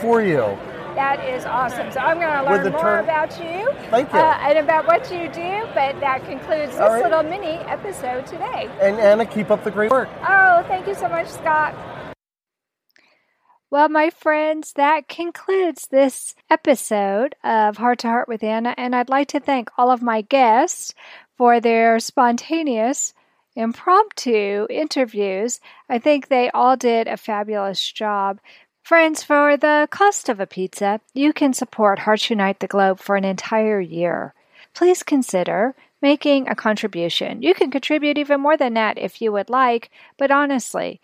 for 0.00 0.20
you. 0.20 0.58
That 0.96 1.24
is 1.24 1.44
awesome. 1.44 1.92
So 1.92 2.00
I'm 2.00 2.18
going 2.18 2.44
to 2.44 2.50
learn 2.50 2.72
more 2.72 2.80
term- 2.80 3.04
about 3.04 3.30
you, 3.38 3.72
Thank 3.88 4.12
you. 4.12 4.18
Uh, 4.18 4.36
and 4.40 4.58
about 4.58 4.88
what 4.88 5.12
you 5.12 5.28
do. 5.28 5.64
But 5.72 6.00
that 6.00 6.24
concludes 6.26 6.72
this 6.72 6.80
right. 6.80 7.04
little 7.04 7.22
mini 7.22 7.58
episode 7.68 8.26
today. 8.26 8.68
And 8.80 8.98
Anna, 8.98 9.24
keep 9.24 9.52
up 9.52 9.62
the 9.62 9.70
great 9.70 9.92
work. 9.92 10.08
Oh, 10.22 10.64
thank 10.66 10.88
you 10.88 10.96
so 10.96 11.08
much, 11.08 11.28
Scott. 11.28 11.72
Well, 13.70 13.88
my 13.90 14.10
friends, 14.10 14.72
that 14.72 15.08
concludes 15.08 15.86
this 15.88 16.34
episode 16.50 17.36
of 17.44 17.76
Heart 17.76 18.00
to 18.00 18.08
Heart 18.08 18.26
with 18.26 18.42
Anna, 18.42 18.74
and 18.78 18.96
I'd 18.96 19.10
like 19.10 19.28
to 19.28 19.40
thank 19.40 19.68
all 19.76 19.90
of 19.90 20.02
my 20.02 20.22
guests 20.22 20.94
for 21.38 21.60
their 21.60 22.00
spontaneous, 22.00 23.14
impromptu 23.54 24.66
interviews. 24.68 25.60
I 25.88 26.00
think 26.00 26.26
they 26.26 26.50
all 26.50 26.76
did 26.76 27.06
a 27.06 27.16
fabulous 27.16 27.90
job. 27.92 28.40
Friends, 28.82 29.22
for 29.22 29.56
the 29.56 29.86
cost 29.90 30.28
of 30.28 30.40
a 30.40 30.46
pizza, 30.46 31.00
you 31.14 31.32
can 31.32 31.52
support 31.52 32.00
Hearts 32.00 32.28
Unite 32.28 32.58
the 32.58 32.66
Globe 32.66 32.98
for 32.98 33.16
an 33.16 33.24
entire 33.24 33.80
year. 33.80 34.34
Please 34.74 35.02
consider 35.02 35.74
making 36.02 36.48
a 36.48 36.56
contribution. 36.56 37.42
You 37.42 37.54
can 37.54 37.70
contribute 37.70 38.18
even 38.18 38.40
more 38.40 38.56
than 38.56 38.74
that 38.74 38.98
if 38.98 39.22
you 39.22 39.30
would 39.32 39.50
like, 39.50 39.90
but 40.16 40.30
honestly, 40.30 41.00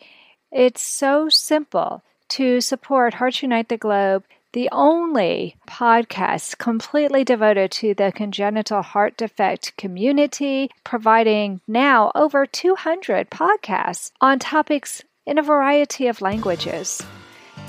it's 0.51 0.83
so 0.83 1.29
simple 1.29 2.03
to 2.31 2.61
support 2.61 3.15
Hearts 3.15 3.43
Unite 3.43 3.69
the 3.69 3.77
Globe, 3.77 4.25
the 4.55 4.69
only 4.71 5.57
podcast 5.69 6.59
completely 6.59 7.25
devoted 7.25 7.73
to 7.73 7.93
the 7.93 8.13
congenital 8.15 8.83
heart 8.83 9.17
defect 9.17 9.77
community, 9.77 10.71
providing 10.85 11.61
now 11.67 12.13
over 12.15 12.47
200 12.47 13.31
podcasts 13.31 14.13
on 14.21 14.39
topics 14.39 15.03
in 15.27 15.39
a 15.39 15.43
variety 15.43 16.07
of 16.07 16.23
languages. 16.23 17.03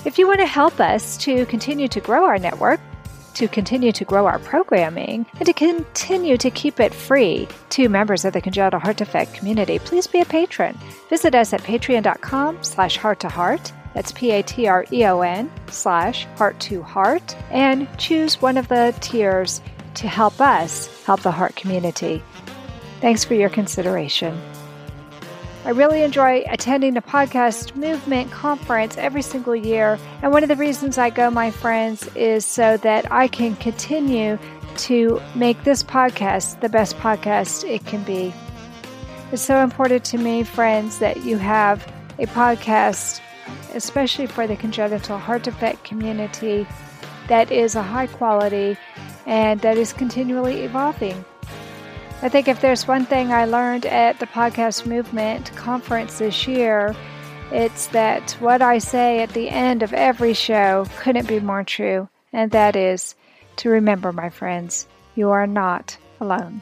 If 0.06 0.20
you 0.20 0.28
want 0.28 0.42
to 0.42 0.46
help 0.46 0.80
us 0.80 1.18
to 1.18 1.48
continue 1.48 1.88
to 1.88 2.00
grow 2.00 2.24
our 2.26 2.38
network, 2.38 2.80
to 3.34 3.48
continue 3.48 3.92
to 3.92 4.06
grow 4.06 4.28
our 4.28 4.40
programming, 4.40 5.26
and 5.38 5.46
to 5.48 5.54
continue 5.54 6.38
to 6.38 6.52
keep 6.52 6.80
it 6.80 6.94
free 6.94 7.48
to 7.72 7.90
members 7.90 8.26
of 8.26 8.34
the 8.34 8.42
congenital 8.42 8.80
heart 8.80 8.98
defect 8.98 9.34
community, 9.34 9.80
please 9.80 10.06
be 10.06 10.22
a 10.22 10.26
patron. 10.26 10.78
Visit 11.10 11.34
us 11.34 11.52
at 11.52 11.64
patreon.com 11.64 12.64
slash 12.64 12.96
heart 12.98 13.20
to 13.22 13.30
heart. 13.30 13.74
That's 13.96 14.12
P-A-T-R-E-O-N 14.12 15.52
slash 15.70 16.26
heart 16.36 16.60
to 16.60 16.84
heart 16.84 17.36
and 17.50 17.88
choose 17.98 18.42
one 18.42 18.58
of 18.58 18.68
the 18.68 18.94
tiers 19.00 19.62
to 19.96 20.08
help 20.08 20.40
us 20.40 21.04
help 21.06 21.22
the 21.22 21.32
heart 21.32 21.56
community. 21.56 22.22
Thanks 23.00 23.24
for 23.24 23.34
your 23.34 23.50
consideration. 23.50 24.40
I 25.64 25.70
really 25.70 26.04
enjoy 26.04 26.44
attending 26.50 26.94
the 26.94 27.02
podcast 27.02 27.76
movement 27.76 28.32
conference 28.32 28.98
every 28.98 29.24
single 29.24 29.56
year. 29.56 29.98
And 30.22 30.32
one 30.32 30.44
of 30.44 30.50
the 30.50 30.56
reasons 30.56 30.98
I 30.98 31.10
go, 31.10 31.32
my 31.32 31.50
friends, 31.50 32.08
is 32.16 32.46
so 32.46 32.78
that 32.78 33.12
I 33.12 33.28
can 33.28 33.56
continue 33.56 34.38
to 34.78 35.22
make 35.34 35.64
this 35.64 35.82
podcast 35.82 36.60
the 36.60 36.70
best 36.70 36.98
podcast 36.98 37.68
it 37.68 37.86
can 37.86 38.04
be. 38.04 38.34
It's 39.32 39.42
so 39.42 39.64
important 39.64 40.04
to 40.06 40.18
me, 40.18 40.44
friends, 40.44 41.00
that 41.00 41.24
you 41.24 41.38
have 41.38 41.92
a 42.20 42.28
podcast, 42.28 43.22
especially 43.74 44.28
for 44.28 44.48
the 44.48 44.56
congenital 44.56 45.18
heart 45.18 45.44
defect 45.44 45.84
community, 45.84 46.68
that 47.28 47.52
is 47.52 47.76
a 47.76 47.84
high 47.84 48.08
quality 48.08 48.78
and 49.26 49.60
that 49.62 49.78
is 49.78 49.94
continually 49.94 50.64
evolving. 50.64 51.26
I 52.22 52.30
think 52.30 52.48
if 52.48 52.62
there's 52.62 52.88
one 52.88 53.06
thing 53.06 53.32
I 53.32 53.46
learned 53.46 53.86
at 53.86 54.20
the 54.20 54.28
Podcast 54.28 54.86
Movement 54.86 55.56
conference 55.56 56.20
this 56.20 56.48
year, 56.48 56.96
it's 57.52 57.88
that 57.88 58.32
what 58.40 58.62
I 58.62 58.80
say 58.80 59.22
at 59.22 59.30
the 59.30 59.50
end 59.50 59.84
of 59.84 59.94
every 59.94 60.34
show 60.34 60.88
couldn't 60.98 61.28
be 61.28 61.40
more 61.40 61.64
true, 61.64 62.10
and 62.34 62.52
that 62.52 62.76
is 62.76 63.16
to 63.58 63.70
remember, 63.70 64.12
my 64.12 64.30
friends, 64.30 64.88
you 65.16 65.30
are 65.30 65.48
not 65.48 65.98
alone. 66.20 66.62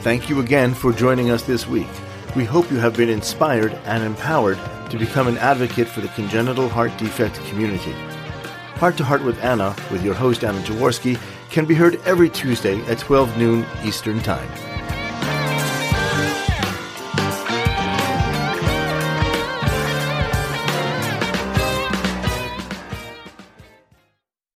Thank 0.00 0.28
you 0.28 0.40
again 0.40 0.74
for 0.74 0.92
joining 0.92 1.30
us 1.30 1.42
this 1.42 1.66
week. 1.66 1.88
We 2.36 2.44
hope 2.44 2.70
you 2.70 2.76
have 2.76 2.94
been 2.94 3.08
inspired 3.08 3.72
and 3.86 4.04
empowered 4.04 4.58
to 4.90 4.98
become 4.98 5.26
an 5.26 5.38
advocate 5.38 5.88
for 5.88 6.02
the 6.02 6.08
congenital 6.08 6.68
heart 6.68 6.94
defect 6.98 7.36
community. 7.46 7.92
Heart 8.74 8.98
to 8.98 9.04
Heart 9.04 9.24
with 9.24 9.42
Anna, 9.42 9.74
with 9.90 10.04
your 10.04 10.12
host 10.12 10.44
Anna 10.44 10.60
Jaworski, 10.60 11.18
can 11.48 11.64
be 11.64 11.74
heard 11.74 11.98
every 12.04 12.28
Tuesday 12.28 12.78
at 12.90 12.98
12 12.98 13.38
noon 13.38 13.64
Eastern 13.84 14.20
Time. 14.20 14.65